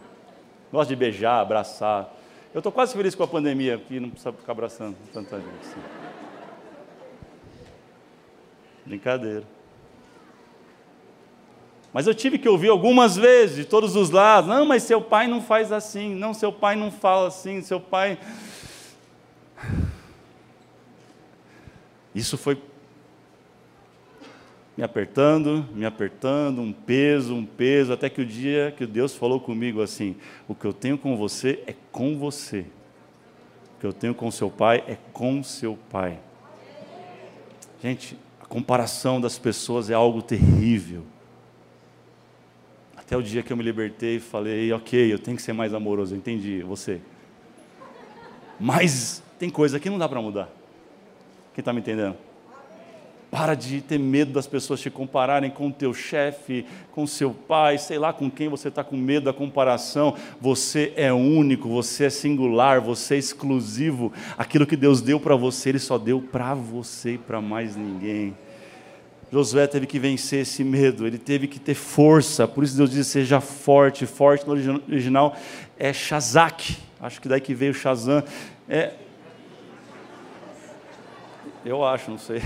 Gosta 0.72 0.94
de 0.94 0.96
beijar, 0.96 1.42
abraçar. 1.42 2.14
Eu 2.54 2.60
estou 2.60 2.72
quase 2.72 2.96
feliz 2.96 3.16
com 3.16 3.24
a 3.24 3.28
pandemia, 3.28 3.78
porque 3.78 4.00
não 4.00 4.10
precisa 4.10 4.32
ficar 4.32 4.54
abraçando 4.54 4.96
tanta 5.12 5.38
gente. 5.38 5.50
Assim. 5.62 5.82
Brincadeira. 8.86 9.55
Mas 11.96 12.08
eu 12.08 12.14
tive 12.14 12.38
que 12.38 12.50
ouvir 12.50 12.68
algumas 12.68 13.16
vezes, 13.16 13.56
de 13.56 13.64
todos 13.64 13.96
os 13.96 14.10
lados: 14.10 14.50
não, 14.50 14.66
mas 14.66 14.84
seu 14.84 15.00
pai 15.00 15.28
não 15.28 15.42
faz 15.42 15.72
assim, 15.72 16.14
não, 16.14 16.34
seu 16.34 16.52
pai 16.52 16.76
não 16.76 16.92
fala 16.92 17.30
assim, 17.30 17.62
seu 17.62 17.80
pai. 17.80 18.20
Isso 22.14 22.38
foi 22.38 22.62
me 24.76 24.84
apertando, 24.84 25.66
me 25.74 25.86
apertando, 25.86 26.62
um 26.62 26.74
peso, 26.74 27.34
um 27.34 27.46
peso, 27.46 27.94
até 27.94 28.10
que 28.10 28.20
o 28.20 28.26
dia 28.26 28.74
que 28.76 28.86
Deus 28.86 29.16
falou 29.16 29.40
comigo 29.40 29.82
assim: 29.82 30.18
o 30.50 30.54
que 30.54 30.66
eu 30.66 30.74
tenho 30.74 30.98
com 30.98 31.16
você 31.16 31.64
é 31.66 31.74
com 31.94 32.20
você, 32.20 32.66
o 33.78 33.80
que 33.80 33.88
eu 33.88 33.94
tenho 33.94 34.14
com 34.14 34.30
seu 34.32 34.50
pai 34.50 34.84
é 34.86 34.98
com 35.14 35.42
seu 35.42 35.80
pai. 35.90 36.20
Gente, 37.82 38.18
a 38.42 38.46
comparação 38.46 39.22
das 39.22 39.40
pessoas 39.40 39.90
é 39.90 39.94
algo 39.94 40.22
terrível. 40.22 41.15
Até 43.06 43.16
o 43.16 43.22
dia 43.22 43.44
que 43.44 43.54
eu 43.54 43.58
me 43.58 43.64
libertei 43.64 44.16
e 44.16 44.20
falei: 44.20 44.72
ok, 44.74 45.14
eu 45.14 45.20
tenho 45.20 45.38
que 45.38 45.44
ser 45.44 45.54
mais 45.54 45.74
amoroso, 45.74 46.16
entendi, 46.16 46.64
você. 46.64 47.00
Mas 48.60 49.22
tem 49.38 49.50
coisa 49.50 49.80
que 49.80 49.90
não 49.90 50.00
dá 50.00 50.10
para 50.10 50.22
mudar. 50.22 50.50
Quem 51.54 51.62
está 51.62 51.72
me 51.72 51.80
entendendo? 51.80 52.16
Para 53.30 53.54
de 53.54 53.82
ter 53.82 54.00
medo 54.00 54.32
das 54.32 54.48
pessoas 54.48 54.80
te 54.80 54.90
compararem 54.90 55.52
com 55.52 55.68
o 55.68 55.72
teu 55.72 55.94
chefe, 55.94 56.66
com 56.94 57.06
seu 57.06 57.32
pai, 57.32 57.78
sei 57.78 58.00
lá 58.00 58.14
com 58.14 58.32
quem 58.32 58.48
você 58.48 58.70
está 58.70 58.84
com 58.84 58.96
medo 58.96 59.26
da 59.26 59.34
comparação. 59.34 60.16
Você 60.40 60.94
é 60.96 61.12
único, 61.12 61.68
você 61.68 62.06
é 62.06 62.10
singular, 62.10 62.80
você 62.80 63.16
é 63.16 63.18
exclusivo. 63.18 64.12
Aquilo 64.38 64.66
que 64.66 64.78
Deus 64.78 65.02
deu 65.02 65.20
para 65.20 65.36
você, 65.36 65.70
Ele 65.70 65.80
só 65.80 65.98
deu 65.98 66.22
para 66.22 66.54
você 66.54 67.16
e 67.16 67.18
para 67.18 67.42
mais 67.42 67.76
ninguém. 67.76 68.34
Josué 69.32 69.68
teve 69.68 69.86
que 69.86 70.00
vencer 70.00 70.42
esse 70.42 70.64
medo, 70.64 71.06
ele 71.06 71.18
teve 71.18 71.48
que 71.48 71.60
ter 71.60 71.74
força, 71.74 72.48
por 72.48 72.64
isso 72.64 72.78
Deus 72.78 72.92
diz: 72.92 73.08
seja 73.08 73.42
forte. 73.42 74.06
Forte 74.06 74.48
no 74.48 74.54
original 74.54 75.36
é 75.78 75.92
Shazak, 75.92 76.78
acho 77.00 77.22
que 77.22 77.28
daí 77.28 77.42
que 77.42 77.54
veio 77.54 77.74
Shazam. 77.74 78.24
É... 78.70 78.94
Eu 81.66 81.84
acho, 81.84 82.12
não 82.12 82.18
sei. 82.18 82.42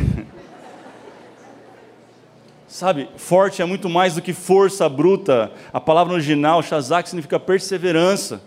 Sabe, 2.69 3.09
forte 3.17 3.63
é 3.63 3.65
muito 3.65 3.89
mais 3.89 4.13
do 4.13 4.21
que 4.21 4.31
força 4.31 4.87
bruta. 4.87 5.51
A 5.73 5.81
palavra 5.81 6.13
original, 6.13 6.61
shazak, 6.61 7.09
significa 7.09 7.39
perseverança. 7.39 8.41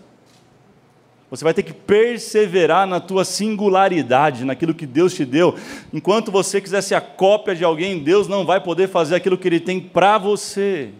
Você 1.33 1.43
vai 1.43 1.51
ter 1.55 1.63
que 1.63 1.73
perseverar 1.73 2.85
na 2.85 2.99
tua 2.99 3.25
singularidade, 3.25 4.45
naquilo 4.45 4.71
que 4.71 4.85
Deus 4.85 5.15
te 5.15 5.25
deu. 5.25 5.55
Enquanto 5.91 6.31
você 6.31 6.61
quiser 6.61 6.83
ser 6.83 6.93
a 6.93 7.01
cópia 7.01 7.55
de 7.55 7.63
alguém, 7.63 8.03
Deus 8.03 8.27
não 8.27 8.45
vai 8.45 8.61
poder 8.61 8.87
fazer 8.87 9.15
aquilo 9.15 9.35
que 9.35 9.47
Ele 9.47 9.59
tem 9.59 9.81
para 9.81 10.19
você. 10.19 10.91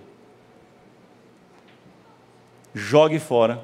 Jogue 2.74 3.20
fora 3.20 3.64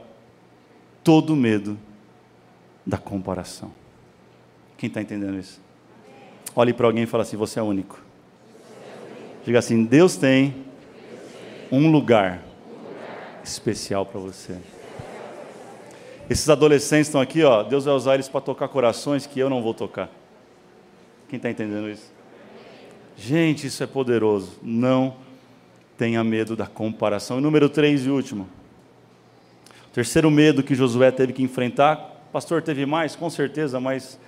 todo 1.03 1.35
medo 1.35 1.75
da 2.85 2.99
comparação. 2.99 3.73
Quem 4.77 4.89
está 4.89 5.01
entendendo 5.01 5.39
isso? 5.39 5.59
Olhe 6.55 6.71
para 6.71 6.85
alguém 6.85 7.05
e 7.05 7.07
fala 7.07 7.23
assim: 7.23 7.35
você 7.35 7.59
é 7.59 7.63
único. 7.63 7.99
Diga 9.43 9.57
assim: 9.57 9.83
Deus 9.83 10.17
tem 10.17 10.53
um 11.71 11.89
lugar 11.89 12.43
especial 13.43 14.05
para 14.05 14.19
você. 14.19 14.55
Esses 16.29 16.47
adolescentes 16.47 17.07
estão 17.07 17.19
aqui, 17.19 17.43
ó. 17.43 17.63
Deus 17.63 17.85
vai 17.85 17.93
usar 17.93 18.13
eles 18.13 18.29
para 18.29 18.39
tocar 18.39 18.67
corações 18.67 19.25
que 19.25 19.39
eu 19.39 19.49
não 19.49 19.63
vou 19.63 19.73
tocar. 19.73 20.09
Quem 21.27 21.37
está 21.37 21.49
entendendo 21.49 21.89
isso? 21.89 22.11
Gente, 23.17 23.67
isso 23.67 23.83
é 23.83 23.87
poderoso. 23.87 24.59
Não 24.61 25.15
tenha 25.97 26.23
medo 26.23 26.55
da 26.55 26.67
comparação. 26.67 27.39
E 27.39 27.41
número 27.41 27.67
três 27.67 28.05
e 28.05 28.09
último. 28.09 28.47
O 29.87 29.91
terceiro 29.91 30.29
medo 30.29 30.61
que 30.61 30.75
Josué 30.75 31.09
teve 31.09 31.33
que 31.33 31.41
enfrentar. 31.41 31.95
Pastor, 32.31 32.61
teve 32.61 32.85
mais? 32.85 33.15
Com 33.15 33.29
certeza, 33.29 33.79
mas 33.79 34.19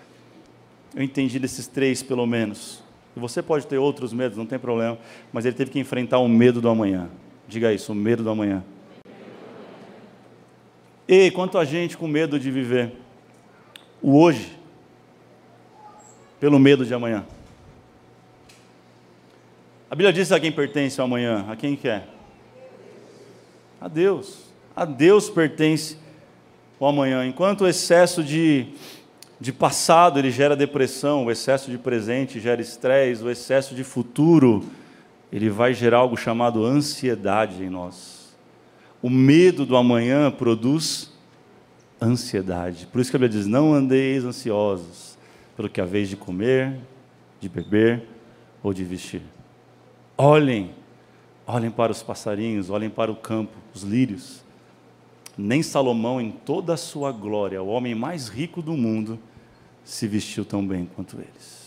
eu 0.95 1.03
entendi 1.03 1.37
desses 1.37 1.67
três 1.67 2.01
pelo 2.01 2.25
menos. 2.25 2.83
E 3.15 3.19
você 3.19 3.43
pode 3.43 3.67
ter 3.67 3.77
outros 3.77 4.11
medos, 4.11 4.37
não 4.37 4.45
tem 4.45 4.57
problema. 4.57 4.97
Mas 5.31 5.45
ele 5.45 5.55
teve 5.55 5.69
que 5.69 5.79
enfrentar 5.79 6.17
o 6.17 6.27
medo 6.27 6.59
do 6.59 6.67
amanhã. 6.67 7.09
Diga 7.47 7.71
isso, 7.71 7.91
o 7.91 7.95
medo 7.95 8.23
do 8.23 8.29
amanhã. 8.31 8.63
E 11.07 11.31
quanto 11.31 11.57
a 11.57 11.65
gente 11.65 11.97
com 11.97 12.07
medo 12.07 12.39
de 12.39 12.49
viver 12.49 12.93
o 14.01 14.19
hoje, 14.19 14.57
pelo 16.39 16.57
medo 16.57 16.85
de 16.85 16.93
amanhã. 16.93 17.25
A 19.89 19.95
Bíblia 19.95 20.13
diz 20.13 20.31
a 20.31 20.39
quem 20.39 20.51
pertence 20.51 20.99
o 20.99 21.03
amanhã, 21.03 21.45
a 21.49 21.55
quem 21.55 21.75
quer? 21.75 22.07
A 23.79 23.87
Deus. 23.87 24.45
A 24.75 24.85
Deus 24.85 25.29
pertence 25.29 25.97
o 26.79 26.85
amanhã. 26.85 27.25
Enquanto 27.25 27.61
o 27.61 27.67
excesso 27.67 28.23
de, 28.23 28.67
de 29.39 29.51
passado 29.51 30.17
ele 30.17 30.31
gera 30.31 30.55
depressão, 30.55 31.25
o 31.25 31.31
excesso 31.31 31.69
de 31.69 31.77
presente 31.77 32.39
gera 32.39 32.61
estresse, 32.61 33.23
o 33.23 33.29
excesso 33.29 33.75
de 33.75 33.83
futuro 33.83 34.63
ele 35.31 35.49
vai 35.49 35.73
gerar 35.73 35.97
algo 35.97 36.17
chamado 36.17 36.65
ansiedade 36.65 37.63
em 37.63 37.69
nós. 37.69 38.20
O 39.01 39.09
medo 39.09 39.65
do 39.65 39.75
amanhã 39.75 40.29
produz 40.29 41.11
ansiedade. 42.01 42.87
Por 42.87 43.01
isso 43.01 43.09
que 43.09 43.17
a 43.17 43.19
Bíblia 43.19 43.39
diz: 43.39 43.47
não 43.47 43.73
andeis 43.73 44.23
ansiosos 44.23 45.17
pelo 45.55 45.69
que 45.69 45.81
a 45.81 45.85
vez 45.85 46.09
de 46.09 46.15
comer, 46.15 46.79
de 47.39 47.49
beber 47.49 48.03
ou 48.61 48.73
de 48.73 48.83
vestir. 48.83 49.21
Olhem, 50.17 50.71
olhem 51.47 51.71
para 51.71 51.91
os 51.91 52.03
passarinhos, 52.03 52.69
olhem 52.69 52.89
para 52.89 53.11
o 53.11 53.15
campo, 53.15 53.53
os 53.73 53.83
lírios. 53.83 54.43
Nem 55.37 55.63
Salomão, 55.63 56.19
em 56.19 56.29
toda 56.29 56.73
a 56.73 56.77
sua 56.77 57.11
glória, 57.11 57.63
o 57.63 57.67
homem 57.67 57.95
mais 57.95 58.27
rico 58.27 58.61
do 58.61 58.73
mundo, 58.73 59.17
se 59.83 60.07
vestiu 60.07 60.45
tão 60.45 60.65
bem 60.65 60.87
quanto 60.93 61.17
eles. 61.17 61.60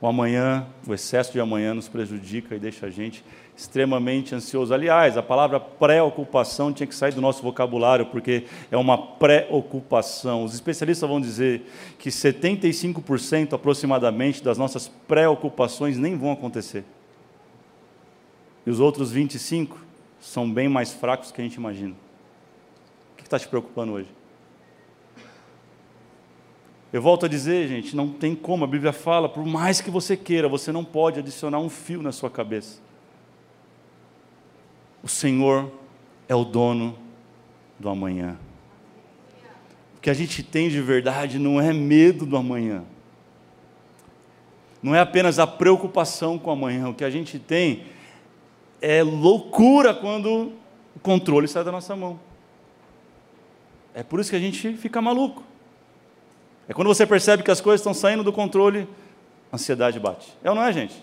O 0.00 0.06
amanhã, 0.06 0.66
o 0.86 0.94
excesso 0.94 1.30
de 1.32 1.40
amanhã 1.40 1.74
nos 1.74 1.86
prejudica 1.86 2.54
e 2.54 2.58
deixa 2.58 2.86
a 2.86 2.90
gente 2.90 3.22
extremamente 3.54 4.34
ansioso. 4.34 4.72
Aliás, 4.72 5.18
a 5.18 5.22
palavra 5.22 5.60
preocupação 5.60 6.72
tinha 6.72 6.86
que 6.86 6.94
sair 6.94 7.12
do 7.12 7.20
nosso 7.20 7.42
vocabulário, 7.42 8.06
porque 8.06 8.44
é 8.70 8.76
uma 8.78 8.96
preocupação. 8.96 10.44
Os 10.44 10.54
especialistas 10.54 11.06
vão 11.06 11.20
dizer 11.20 11.70
que 11.98 12.08
75% 12.08 13.52
aproximadamente 13.52 14.42
das 14.42 14.56
nossas 14.56 14.88
preocupações 14.88 15.98
nem 15.98 16.16
vão 16.16 16.32
acontecer. 16.32 16.82
E 18.64 18.70
os 18.70 18.80
outros 18.80 19.12
25% 19.12 19.72
são 20.18 20.50
bem 20.50 20.68
mais 20.68 20.92
fracos 20.92 21.30
que 21.30 21.42
a 21.42 21.44
gente 21.44 21.54
imagina. 21.54 21.94
O 23.12 23.16
que 23.16 23.22
está 23.22 23.38
te 23.38 23.48
preocupando 23.48 23.92
hoje? 23.92 24.19
Eu 26.92 27.00
volto 27.00 27.26
a 27.26 27.28
dizer, 27.28 27.68
gente, 27.68 27.94
não 27.94 28.08
tem 28.08 28.34
como, 28.34 28.64
a 28.64 28.66
Bíblia 28.66 28.92
fala, 28.92 29.28
por 29.28 29.46
mais 29.46 29.80
que 29.80 29.90
você 29.90 30.16
queira, 30.16 30.48
você 30.48 30.72
não 30.72 30.84
pode 30.84 31.20
adicionar 31.20 31.60
um 31.60 31.68
fio 31.68 32.02
na 32.02 32.10
sua 32.10 32.28
cabeça. 32.28 32.80
O 35.02 35.08
Senhor 35.08 35.70
é 36.28 36.34
o 36.34 36.44
dono 36.44 36.98
do 37.78 37.88
amanhã. 37.88 38.36
O 39.96 40.00
que 40.00 40.10
a 40.10 40.14
gente 40.14 40.42
tem 40.42 40.68
de 40.68 40.80
verdade 40.80 41.38
não 41.38 41.60
é 41.60 41.72
medo 41.72 42.26
do 42.26 42.36
amanhã. 42.36 42.84
Não 44.82 44.94
é 44.94 45.00
apenas 45.00 45.38
a 45.38 45.46
preocupação 45.46 46.38
com 46.38 46.50
o 46.50 46.52
amanhã. 46.52 46.88
O 46.88 46.94
que 46.94 47.04
a 47.04 47.10
gente 47.10 47.38
tem 47.38 47.84
é 48.80 49.02
loucura 49.02 49.94
quando 49.94 50.52
o 50.96 50.98
controle 51.00 51.46
sai 51.46 51.62
da 51.62 51.70
nossa 51.70 51.94
mão. 51.94 52.18
É 53.94 54.02
por 54.02 54.20
isso 54.20 54.30
que 54.30 54.36
a 54.36 54.40
gente 54.40 54.74
fica 54.76 55.00
maluco. 55.00 55.49
É 56.70 56.72
quando 56.72 56.86
você 56.86 57.04
percebe 57.04 57.42
que 57.42 57.50
as 57.50 57.60
coisas 57.60 57.80
estão 57.80 57.92
saindo 57.92 58.22
do 58.22 58.32
controle, 58.32 58.86
a 59.50 59.56
ansiedade 59.56 59.98
bate. 59.98 60.32
É 60.40 60.48
ou 60.48 60.54
não 60.54 60.62
é, 60.62 60.72
gente? 60.72 60.94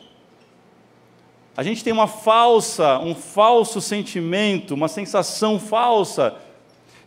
A 1.58 1.62
gente 1.62 1.84
tem 1.84 1.92
uma 1.92 2.08
falsa, 2.08 2.98
um 3.00 3.14
falso 3.14 3.82
sentimento, 3.82 4.74
uma 4.74 4.88
sensação 4.88 5.60
falsa 5.60 6.38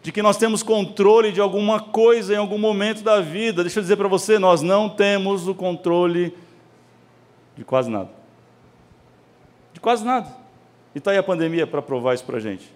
de 0.02 0.12
que 0.12 0.20
nós 0.20 0.36
temos 0.36 0.62
controle 0.62 1.32
de 1.32 1.40
alguma 1.40 1.80
coisa 1.80 2.34
em 2.34 2.36
algum 2.36 2.58
momento 2.58 3.02
da 3.02 3.22
vida. 3.22 3.62
Deixa 3.62 3.78
eu 3.78 3.82
dizer 3.82 3.96
para 3.96 4.08
você, 4.08 4.38
nós 4.38 4.60
não 4.60 4.90
temos 4.90 5.48
o 5.48 5.54
controle 5.54 6.36
de 7.56 7.64
quase 7.64 7.90
nada. 7.90 8.10
De 9.72 9.80
quase 9.80 10.04
nada. 10.04 10.36
E 10.94 10.98
está 10.98 11.12
aí 11.12 11.16
a 11.16 11.22
pandemia 11.22 11.66
para 11.66 11.80
provar 11.80 12.12
isso 12.12 12.24
para 12.24 12.36
a 12.36 12.40
gente. 12.40 12.70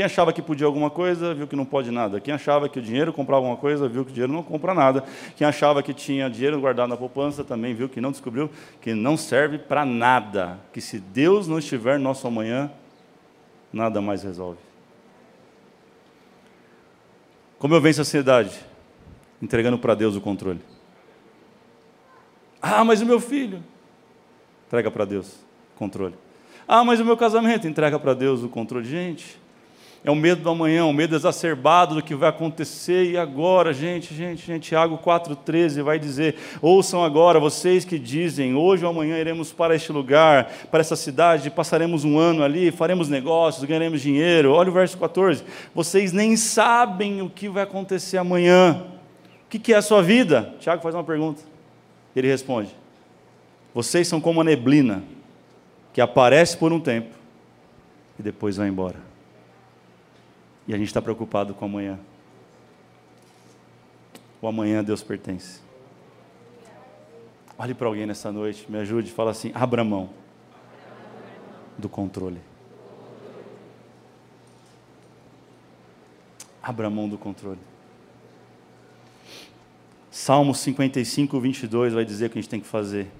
Quem 0.00 0.06
achava 0.06 0.32
que 0.32 0.40
podia 0.40 0.66
alguma 0.66 0.88
coisa, 0.88 1.34
viu 1.34 1.46
que 1.46 1.54
não 1.54 1.66
pode 1.66 1.90
nada. 1.90 2.18
Quem 2.20 2.32
achava 2.32 2.70
que 2.70 2.78
o 2.78 2.82
dinheiro 2.82 3.12
comprava 3.12 3.40
alguma 3.40 3.58
coisa, 3.58 3.86
viu 3.86 4.02
que 4.02 4.10
o 4.10 4.14
dinheiro 4.14 4.32
não 4.32 4.42
compra 4.42 4.72
nada. 4.72 5.04
Quem 5.36 5.46
achava 5.46 5.82
que 5.82 5.92
tinha 5.92 6.30
dinheiro 6.30 6.58
guardado 6.58 6.88
na 6.88 6.96
poupança, 6.96 7.44
também 7.44 7.74
viu 7.74 7.86
que 7.86 8.00
não 8.00 8.10
descobriu 8.10 8.48
que 8.80 8.94
não 8.94 9.14
serve 9.14 9.58
para 9.58 9.84
nada. 9.84 10.58
Que 10.72 10.80
se 10.80 10.98
Deus 10.98 11.46
não 11.46 11.58
estiver 11.58 11.98
no 11.98 12.04
nosso 12.04 12.26
amanhã, 12.26 12.72
nada 13.70 14.00
mais 14.00 14.22
resolve. 14.22 14.56
Como 17.58 17.74
eu 17.74 17.80
venço 17.82 18.00
a 18.00 18.02
ansiedade? 18.02 18.58
Entregando 19.42 19.78
para 19.78 19.94
Deus 19.94 20.16
o 20.16 20.20
controle. 20.22 20.62
Ah, 22.62 22.82
mas 22.84 23.02
o 23.02 23.04
meu 23.04 23.20
filho? 23.20 23.62
Entrega 24.66 24.90
para 24.90 25.04
Deus 25.04 25.44
o 25.74 25.78
controle. 25.78 26.14
Ah, 26.66 26.82
mas 26.82 27.00
o 27.00 27.04
meu 27.04 27.18
casamento? 27.18 27.68
Entrega 27.68 27.98
para 27.98 28.14
Deus 28.14 28.42
o 28.42 28.48
controle. 28.48 28.86
Gente, 28.86 29.38
é 30.02 30.10
o 30.10 30.14
medo 30.14 30.40
do 30.40 30.48
amanhã, 30.48 30.86
o 30.86 30.94
medo 30.94 31.14
exacerbado 31.14 31.94
do 31.94 32.02
que 32.02 32.14
vai 32.14 32.30
acontecer. 32.30 33.10
E 33.10 33.18
agora, 33.18 33.70
gente, 33.74 34.14
gente, 34.14 34.46
gente, 34.46 34.68
Tiago 34.68 34.96
4,13 34.96 35.82
vai 35.82 35.98
dizer: 35.98 36.36
Ouçam 36.62 37.04
agora, 37.04 37.38
vocês 37.38 37.84
que 37.84 37.98
dizem, 37.98 38.54
hoje 38.54 38.82
ou 38.82 38.90
amanhã 38.90 39.18
iremos 39.18 39.52
para 39.52 39.74
este 39.74 39.92
lugar, 39.92 40.50
para 40.70 40.80
essa 40.80 40.96
cidade, 40.96 41.50
passaremos 41.50 42.02
um 42.02 42.18
ano 42.18 42.42
ali, 42.42 42.70
faremos 42.70 43.10
negócios, 43.10 43.64
ganharemos 43.64 44.00
dinheiro. 44.00 44.52
Olha 44.52 44.70
o 44.70 44.72
verso 44.72 44.96
14: 44.96 45.44
Vocês 45.74 46.12
nem 46.12 46.34
sabem 46.34 47.20
o 47.20 47.28
que 47.28 47.48
vai 47.48 47.64
acontecer 47.64 48.16
amanhã. 48.16 48.86
O 49.44 49.50
que 49.50 49.74
é 49.74 49.76
a 49.76 49.82
sua 49.82 50.02
vida? 50.02 50.54
Tiago 50.60 50.82
faz 50.82 50.94
uma 50.94 51.04
pergunta. 51.04 51.42
Ele 52.16 52.26
responde: 52.26 52.74
Vocês 53.74 54.08
são 54.08 54.18
como 54.18 54.40
a 54.40 54.44
neblina, 54.44 55.02
que 55.92 56.00
aparece 56.00 56.56
por 56.56 56.72
um 56.72 56.80
tempo 56.80 57.14
e 58.18 58.22
depois 58.22 58.56
vai 58.56 58.68
embora. 58.68 59.09
E 60.70 60.72
a 60.72 60.78
gente 60.78 60.86
está 60.86 61.02
preocupado 61.02 61.52
com 61.52 61.64
amanhã. 61.64 61.98
O 64.40 64.46
amanhã 64.46 64.78
a 64.78 64.82
Deus 64.82 65.02
pertence. 65.02 65.58
Olhe 67.58 67.74
para 67.74 67.88
alguém 67.88 68.06
nessa 68.06 68.30
noite, 68.30 68.70
me 68.70 68.78
ajude, 68.78 69.10
fala 69.10 69.32
assim: 69.32 69.50
abra 69.52 69.82
mão 69.82 70.10
do 71.76 71.88
controle. 71.88 72.38
Abra 76.62 76.88
mão 76.88 77.08
do 77.08 77.18
controle. 77.18 77.58
Salmo 80.08 80.54
55, 80.54 81.40
22 81.40 81.94
vai 81.94 82.04
dizer 82.04 82.26
o 82.26 82.30
que 82.30 82.38
a 82.38 82.42
gente 82.42 82.48
tem 82.48 82.60
que 82.60 82.68
fazer. 82.68 83.10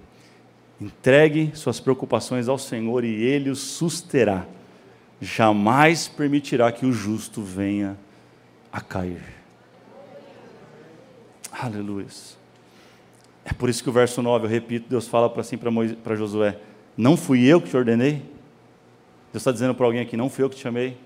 Entregue 0.81 1.51
suas 1.57 1.81
preocupações 1.81 2.47
ao 2.47 2.59
Senhor 2.59 3.03
e 3.05 3.25
Ele 3.25 3.51
os 3.51 3.59
susterá 3.59 4.47
jamais 5.21 6.09
permitirá 6.09 6.71
que 6.73 6.87
o 6.87 6.93
justo 6.93 7.43
venha 7.43 7.99
a 8.73 8.81
cair. 8.81 9.23
Aleluia. 11.53 12.07
É 13.45 13.53
por 13.53 13.69
isso 13.69 13.83
que 13.83 13.91
o 13.91 13.93
verso 13.93 14.23
9, 14.23 14.47
eu 14.47 14.51
repito, 14.51 14.89
Deus 14.89 15.09
fala 15.09 15.29
para 15.29 15.41
assim 15.41 15.59
para 15.59 16.17
Josué: 16.17 16.59
Não 16.97 17.17
fui 17.17 17.45
eu 17.45 17.61
que 17.61 17.69
te 17.69 17.77
ordenei? 17.77 18.23
Deus 19.33 19.43
está 19.43 19.53
dizendo 19.53 19.75
para 19.75 19.85
alguém 19.85 20.01
aqui: 20.01 20.17
Não 20.17 20.31
fui 20.31 20.45
eu 20.45 20.51
que 20.51 20.57
te 20.57 20.63
chamei? 20.63 20.97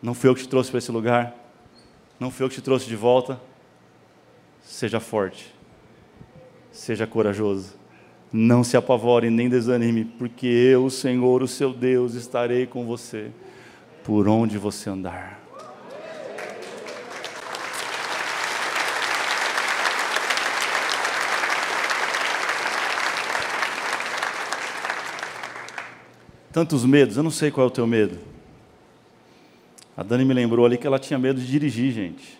Não 0.00 0.14
fui 0.14 0.28
eu 0.28 0.34
que 0.34 0.42
te 0.42 0.48
trouxe 0.48 0.70
para 0.70 0.78
esse 0.78 0.92
lugar? 0.92 1.34
Não 2.20 2.30
fui 2.30 2.44
eu 2.44 2.48
que 2.48 2.54
te 2.54 2.62
trouxe 2.62 2.86
de 2.86 2.96
volta? 2.96 3.40
Seja 4.62 5.00
forte, 5.00 5.54
seja 6.70 7.06
corajoso, 7.06 7.74
não 8.32 8.62
se 8.62 8.76
apavore 8.76 9.30
nem 9.30 9.48
desanime, 9.48 10.04
porque 10.04 10.46
eu, 10.46 10.84
o 10.84 10.90
Senhor, 10.90 11.42
o 11.42 11.48
seu 11.48 11.72
Deus, 11.72 12.14
estarei 12.14 12.66
com 12.66 12.84
você 12.84 13.30
por 14.04 14.28
onde 14.28 14.58
você 14.58 14.90
andar. 14.90 15.38
Tantos 26.52 26.84
medos, 26.84 27.16
eu 27.16 27.22
não 27.22 27.30
sei 27.30 27.50
qual 27.50 27.66
é 27.66 27.68
o 27.68 27.72
teu 27.72 27.86
medo. 27.86 28.18
A 29.96 30.02
Dani 30.02 30.24
me 30.24 30.34
lembrou 30.34 30.64
ali 30.64 30.78
que 30.78 30.86
ela 30.86 30.98
tinha 30.98 31.18
medo 31.18 31.40
de 31.40 31.46
dirigir, 31.46 31.92
gente. 31.92 32.38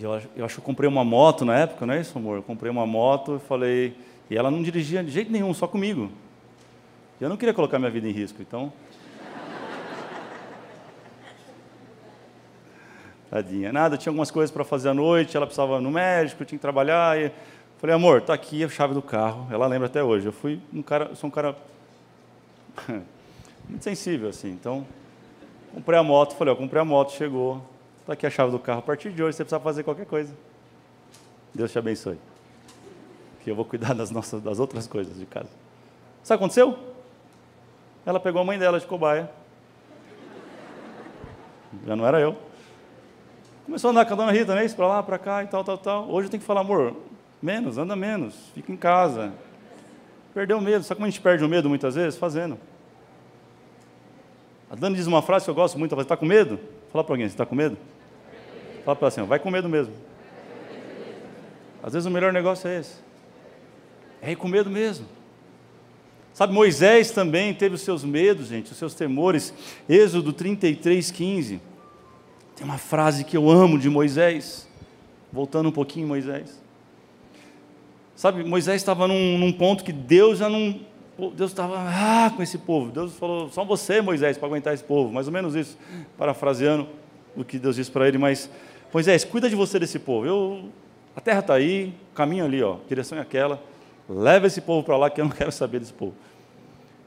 Eu, 0.00 0.22
eu 0.36 0.44
acho 0.44 0.54
que 0.54 0.60
eu 0.60 0.64
comprei 0.64 0.88
uma 0.88 1.04
moto 1.04 1.44
na 1.44 1.58
época, 1.58 1.84
não 1.84 1.94
é 1.94 2.00
isso, 2.00 2.16
amor? 2.18 2.36
Eu 2.36 2.42
comprei 2.42 2.70
uma 2.70 2.86
moto 2.86 3.36
e 3.36 3.40
falei. 3.46 3.94
E 4.30 4.36
ela 4.36 4.50
não 4.50 4.62
dirigia 4.62 5.04
de 5.04 5.10
jeito 5.10 5.30
nenhum, 5.30 5.52
só 5.52 5.66
comigo. 5.66 6.10
E 7.20 7.24
eu 7.24 7.28
não 7.28 7.36
queria 7.36 7.52
colocar 7.52 7.78
minha 7.78 7.90
vida 7.90 8.08
em 8.08 8.12
risco, 8.12 8.40
então. 8.40 8.72
Tadinha. 13.30 13.70
Nada, 13.72 13.98
tinha 13.98 14.10
algumas 14.10 14.30
coisas 14.30 14.50
para 14.50 14.64
fazer 14.64 14.88
à 14.88 14.94
noite, 14.94 15.36
ela 15.36 15.46
precisava 15.46 15.80
no 15.80 15.90
médico, 15.90 16.44
tinha 16.44 16.58
que 16.58 16.62
trabalhar. 16.62 17.20
E... 17.20 17.30
Falei, 17.76 17.94
amor, 17.94 18.22
tá 18.22 18.32
aqui 18.32 18.64
a 18.64 18.68
chave 18.68 18.94
do 18.94 19.02
carro. 19.02 19.46
Ela 19.50 19.66
lembra 19.66 19.88
até 19.88 20.02
hoje. 20.02 20.26
Eu 20.26 20.32
fui 20.32 20.60
um 20.72 20.82
cara, 20.82 21.14
sou 21.14 21.28
um 21.28 21.30
cara 21.30 21.54
muito 23.68 23.82
sensível, 23.82 24.30
assim. 24.30 24.50
Então, 24.50 24.86
comprei 25.74 25.98
a 25.98 26.02
moto, 26.02 26.34
falei, 26.36 26.54
ó, 26.54 26.56
comprei 26.56 26.80
a 26.80 26.84
moto, 26.84 27.12
chegou. 27.12 27.71
Está 28.02 28.14
aqui 28.14 28.26
a 28.26 28.30
chave 28.30 28.50
do 28.50 28.58
carro. 28.58 28.80
A 28.80 28.82
partir 28.82 29.12
de 29.12 29.22
hoje 29.22 29.36
você 29.36 29.44
precisa 29.44 29.60
fazer 29.60 29.84
qualquer 29.84 30.06
coisa. 30.06 30.34
Deus 31.54 31.70
te 31.70 31.78
abençoe. 31.78 32.18
Que 33.40 33.50
eu 33.50 33.54
vou 33.54 33.64
cuidar 33.64 33.94
das, 33.94 34.10
nossas, 34.10 34.42
das 34.42 34.58
outras 34.58 34.88
coisas 34.88 35.16
de 35.16 35.24
casa. 35.24 35.48
Sabe 36.22 36.36
o 36.36 36.38
que 36.38 36.44
aconteceu? 36.44 36.78
Ela 38.04 38.18
pegou 38.18 38.42
a 38.42 38.44
mãe 38.44 38.58
dela 38.58 38.80
de 38.80 38.86
cobaia. 38.86 39.30
Já 41.86 41.94
não 41.94 42.04
era 42.04 42.20
eu. 42.20 42.36
Começou 43.64 43.88
a 43.88 43.90
andar 43.92 44.04
com 44.04 44.14
a 44.14 44.16
dona 44.16 44.32
Rita, 44.32 44.54
né? 44.56 44.68
Para 44.68 44.86
lá, 44.88 45.02
para 45.02 45.18
cá 45.18 45.44
e 45.44 45.46
tal, 45.46 45.62
tal, 45.62 45.78
tal. 45.78 46.10
Hoje 46.10 46.26
eu 46.26 46.30
tenho 46.30 46.40
que 46.40 46.46
falar, 46.46 46.62
amor, 46.62 46.96
menos, 47.40 47.78
anda 47.78 47.94
menos, 47.94 48.34
fica 48.52 48.72
em 48.72 48.76
casa. 48.76 49.32
Perdeu 50.34 50.58
o 50.58 50.60
medo. 50.60 50.82
Sabe 50.82 50.96
como 50.96 51.06
a 51.06 51.10
gente 51.10 51.20
perde 51.20 51.44
o 51.44 51.48
medo 51.48 51.68
muitas 51.68 51.94
vezes? 51.94 52.18
Fazendo. 52.18 52.58
A 54.68 54.74
Dani 54.74 54.96
diz 54.96 55.06
uma 55.06 55.22
frase 55.22 55.44
que 55.44 55.50
eu 55.50 55.54
gosto 55.54 55.78
muito, 55.78 55.94
ela 55.94 56.02
está 56.02 56.16
com 56.16 56.26
medo? 56.26 56.58
Fala 56.92 57.02
para 57.02 57.14
alguém, 57.14 57.26
você 57.26 57.32
está 57.32 57.46
com 57.46 57.54
medo? 57.54 57.78
Fala 58.84 58.96
para 58.96 59.08
assim, 59.08 59.22
vai 59.22 59.38
com 59.38 59.50
medo 59.50 59.68
mesmo. 59.68 59.94
Às 61.82 61.94
vezes 61.94 62.06
o 62.06 62.10
melhor 62.10 62.32
negócio 62.32 62.68
é 62.68 62.78
esse. 62.78 62.96
É 64.20 64.30
ir 64.30 64.36
com 64.36 64.46
medo 64.46 64.70
mesmo. 64.70 65.06
Sabe, 66.34 66.52
Moisés 66.52 67.10
também 67.10 67.52
teve 67.52 67.74
os 67.74 67.82
seus 67.82 68.04
medos, 68.04 68.48
gente, 68.48 68.70
os 68.70 68.78
seus 68.78 68.94
temores. 68.94 69.52
Êxodo 69.88 70.32
33, 70.32 71.10
15. 71.10 71.60
Tem 72.56 72.64
uma 72.64 72.78
frase 72.78 73.24
que 73.24 73.36
eu 73.36 73.50
amo 73.50 73.78
de 73.78 73.88
Moisés. 73.90 74.68
Voltando 75.32 75.70
um 75.70 75.72
pouquinho, 75.72 76.06
Moisés. 76.06 76.60
Sabe, 78.14 78.44
Moisés 78.44 78.76
estava 78.76 79.08
num, 79.08 79.38
num 79.38 79.52
ponto 79.52 79.82
que 79.82 79.92
Deus 79.92 80.38
já 80.38 80.48
não. 80.48 80.78
Deus 81.30 81.50
estava 81.50 81.76
ah, 81.78 82.30
com 82.34 82.42
esse 82.42 82.58
povo. 82.58 82.90
Deus 82.90 83.14
falou: 83.14 83.48
só 83.48 83.64
você, 83.64 84.00
Moisés, 84.00 84.36
para 84.36 84.48
aguentar 84.48 84.74
esse 84.74 84.84
povo. 84.84 85.12
Mais 85.12 85.26
ou 85.26 85.32
menos 85.32 85.54
isso, 85.54 85.78
parafraseando 86.18 86.88
o 87.36 87.44
que 87.44 87.58
Deus 87.58 87.76
disse 87.76 87.90
para 87.90 88.08
ele. 88.08 88.18
Mas, 88.18 88.50
Moisés, 88.92 89.24
cuida 89.24 89.48
de 89.48 89.54
você 89.54 89.78
desse 89.78 89.98
povo. 89.98 90.26
Eu, 90.26 90.70
a 91.14 91.20
terra 91.20 91.40
está 91.40 91.54
aí, 91.54 91.94
caminho 92.14 92.44
ali, 92.44 92.62
ó, 92.62 92.76
direção 92.88 93.18
é 93.18 93.20
aquela. 93.20 93.62
Leva 94.08 94.46
esse 94.46 94.60
povo 94.60 94.84
para 94.84 94.96
lá 94.96 95.10
que 95.10 95.20
eu 95.20 95.24
não 95.24 95.32
quero 95.36 95.52
saber 95.52 95.80
desse 95.80 95.92
povo. 95.92 96.14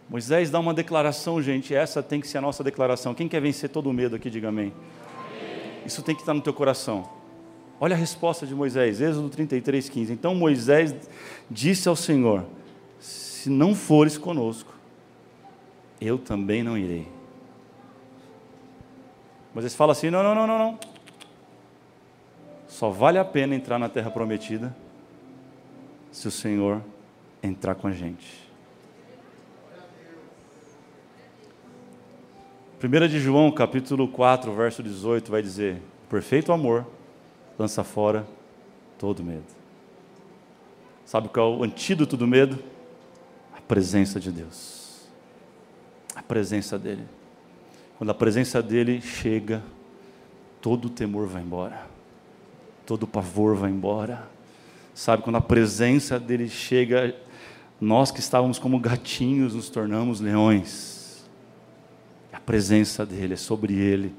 Moisés 0.10 0.50
dá 0.52 0.60
uma 0.60 0.74
declaração, 0.74 1.42
gente. 1.42 1.74
Essa 1.74 2.04
tem 2.04 2.22
que 2.22 2.28
ser 2.28 2.38
a 2.38 2.42
nossa 2.42 2.64
declaração. 2.64 3.14
Quem 3.14 3.28
quer 3.28 3.42
vencer 3.42 3.70
todo 3.70 3.90
o 3.90 3.94
medo 3.94 4.16
aqui, 4.16 4.30
diga 4.30 4.50
amém. 4.50 4.72
Isso 5.86 6.02
tem 6.02 6.16
que 6.16 6.22
estar 6.22 6.34
no 6.34 6.42
teu 6.42 6.54
coração. 6.54 7.10
Olha 7.80 7.96
a 7.96 8.00
resposta 8.00 8.46
de 8.48 8.56
Moisés, 8.56 9.02
Êxodo 9.02 9.30
33, 9.30 9.90
15. 9.90 10.14
Então 10.14 10.34
Moisés 10.34 10.96
disse 11.50 11.90
ao 11.90 11.96
Senhor: 11.96 12.46
Se 13.46 13.50
não 13.52 13.76
fores 13.76 14.18
conosco, 14.18 14.74
eu 16.02 16.18
também 16.18 16.64
não 16.64 16.76
irei. 16.76 17.08
Moisés 19.54 19.76
fala 19.76 19.92
assim: 19.92 20.10
Não, 20.10 20.24
não, 20.24 20.34
não, 20.34 20.48
não, 20.48 20.58
não. 20.58 20.80
Só 22.68 22.90
vale 22.90 23.20
a 23.20 23.24
pena 23.24 23.54
entrar 23.54 23.78
na 23.78 23.88
terra 23.88 24.10
prometida 24.10 24.76
se 26.12 26.28
o 26.28 26.32
Senhor 26.32 26.82
entrar 27.44 27.76
com 27.76 27.86
a 27.86 27.92
gente. 27.92 28.50
1 32.84 33.08
de 33.08 33.20
João, 33.20 33.52
capítulo 33.52 34.08
4, 34.08 34.52
verso 34.54 34.82
18, 34.82 35.30
vai 35.30 35.44
dizer: 35.44 35.80
Perfeito 36.10 36.52
amor 36.52 36.84
lança 37.60 37.84
fora 37.84 38.26
todo 38.98 39.24
medo. 39.24 39.46
Sabe 41.06 41.30
qual 41.30 41.54
é 41.54 41.58
o 41.58 41.64
antídoto 41.64 42.18
do 42.18 42.26
medo? 42.26 42.74
Presença 43.68 44.20
de 44.20 44.32
Deus. 44.32 45.08
A 46.16 46.22
presença 46.22 46.78
dEle. 46.78 47.04
Quando 47.98 48.10
a 48.10 48.14
presença 48.14 48.62
dEle 48.62 49.02
chega, 49.02 49.64
todo 50.62 50.86
o 50.86 50.90
temor 50.90 51.28
vai 51.28 51.42
embora, 51.42 51.88
todo 52.86 53.04
o 53.04 53.08
pavor 53.08 53.56
vai 53.56 53.72
embora. 53.72 54.28
Sabe, 54.94 55.24
quando 55.24 55.38
a 55.38 55.42
presença 55.42 56.20
dEle 56.20 56.50
chega, 56.50 57.16
nós 57.80 58.12
que 58.12 58.20
estávamos 58.20 58.60
como 58.60 58.80
gatinhos 58.80 59.54
nos 59.54 59.70
tornamos 59.70 60.20
leões. 60.20 61.26
A 62.32 62.40
presença 62.40 63.06
dEle 63.06 63.34
é 63.34 63.38
sobre 63.38 63.74
Ele 63.74 64.14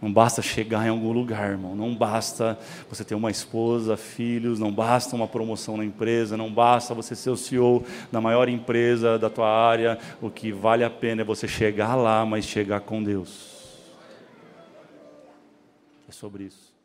não 0.00 0.12
basta 0.12 0.42
chegar 0.42 0.86
em 0.86 0.90
algum 0.90 1.10
lugar, 1.10 1.50
irmão. 1.50 1.74
Não 1.74 1.94
basta 1.94 2.58
você 2.88 3.02
ter 3.02 3.14
uma 3.14 3.30
esposa, 3.30 3.96
filhos, 3.96 4.58
não 4.58 4.70
basta 4.70 5.16
uma 5.16 5.26
promoção 5.26 5.76
na 5.76 5.84
empresa, 5.84 6.36
não 6.36 6.52
basta 6.52 6.94
você 6.94 7.16
ser 7.16 7.30
o 7.30 7.36
CEO 7.36 7.84
da 8.12 8.20
maior 8.20 8.48
empresa 8.48 9.18
da 9.18 9.30
tua 9.30 9.48
área. 9.48 9.98
O 10.20 10.30
que 10.30 10.52
vale 10.52 10.84
a 10.84 10.90
pena 10.90 11.22
é 11.22 11.24
você 11.24 11.48
chegar 11.48 11.94
lá, 11.94 12.26
mas 12.26 12.44
chegar 12.44 12.80
com 12.80 13.02
Deus. 13.02 13.56
É 16.08 16.12
sobre 16.12 16.44
isso. 16.44 16.75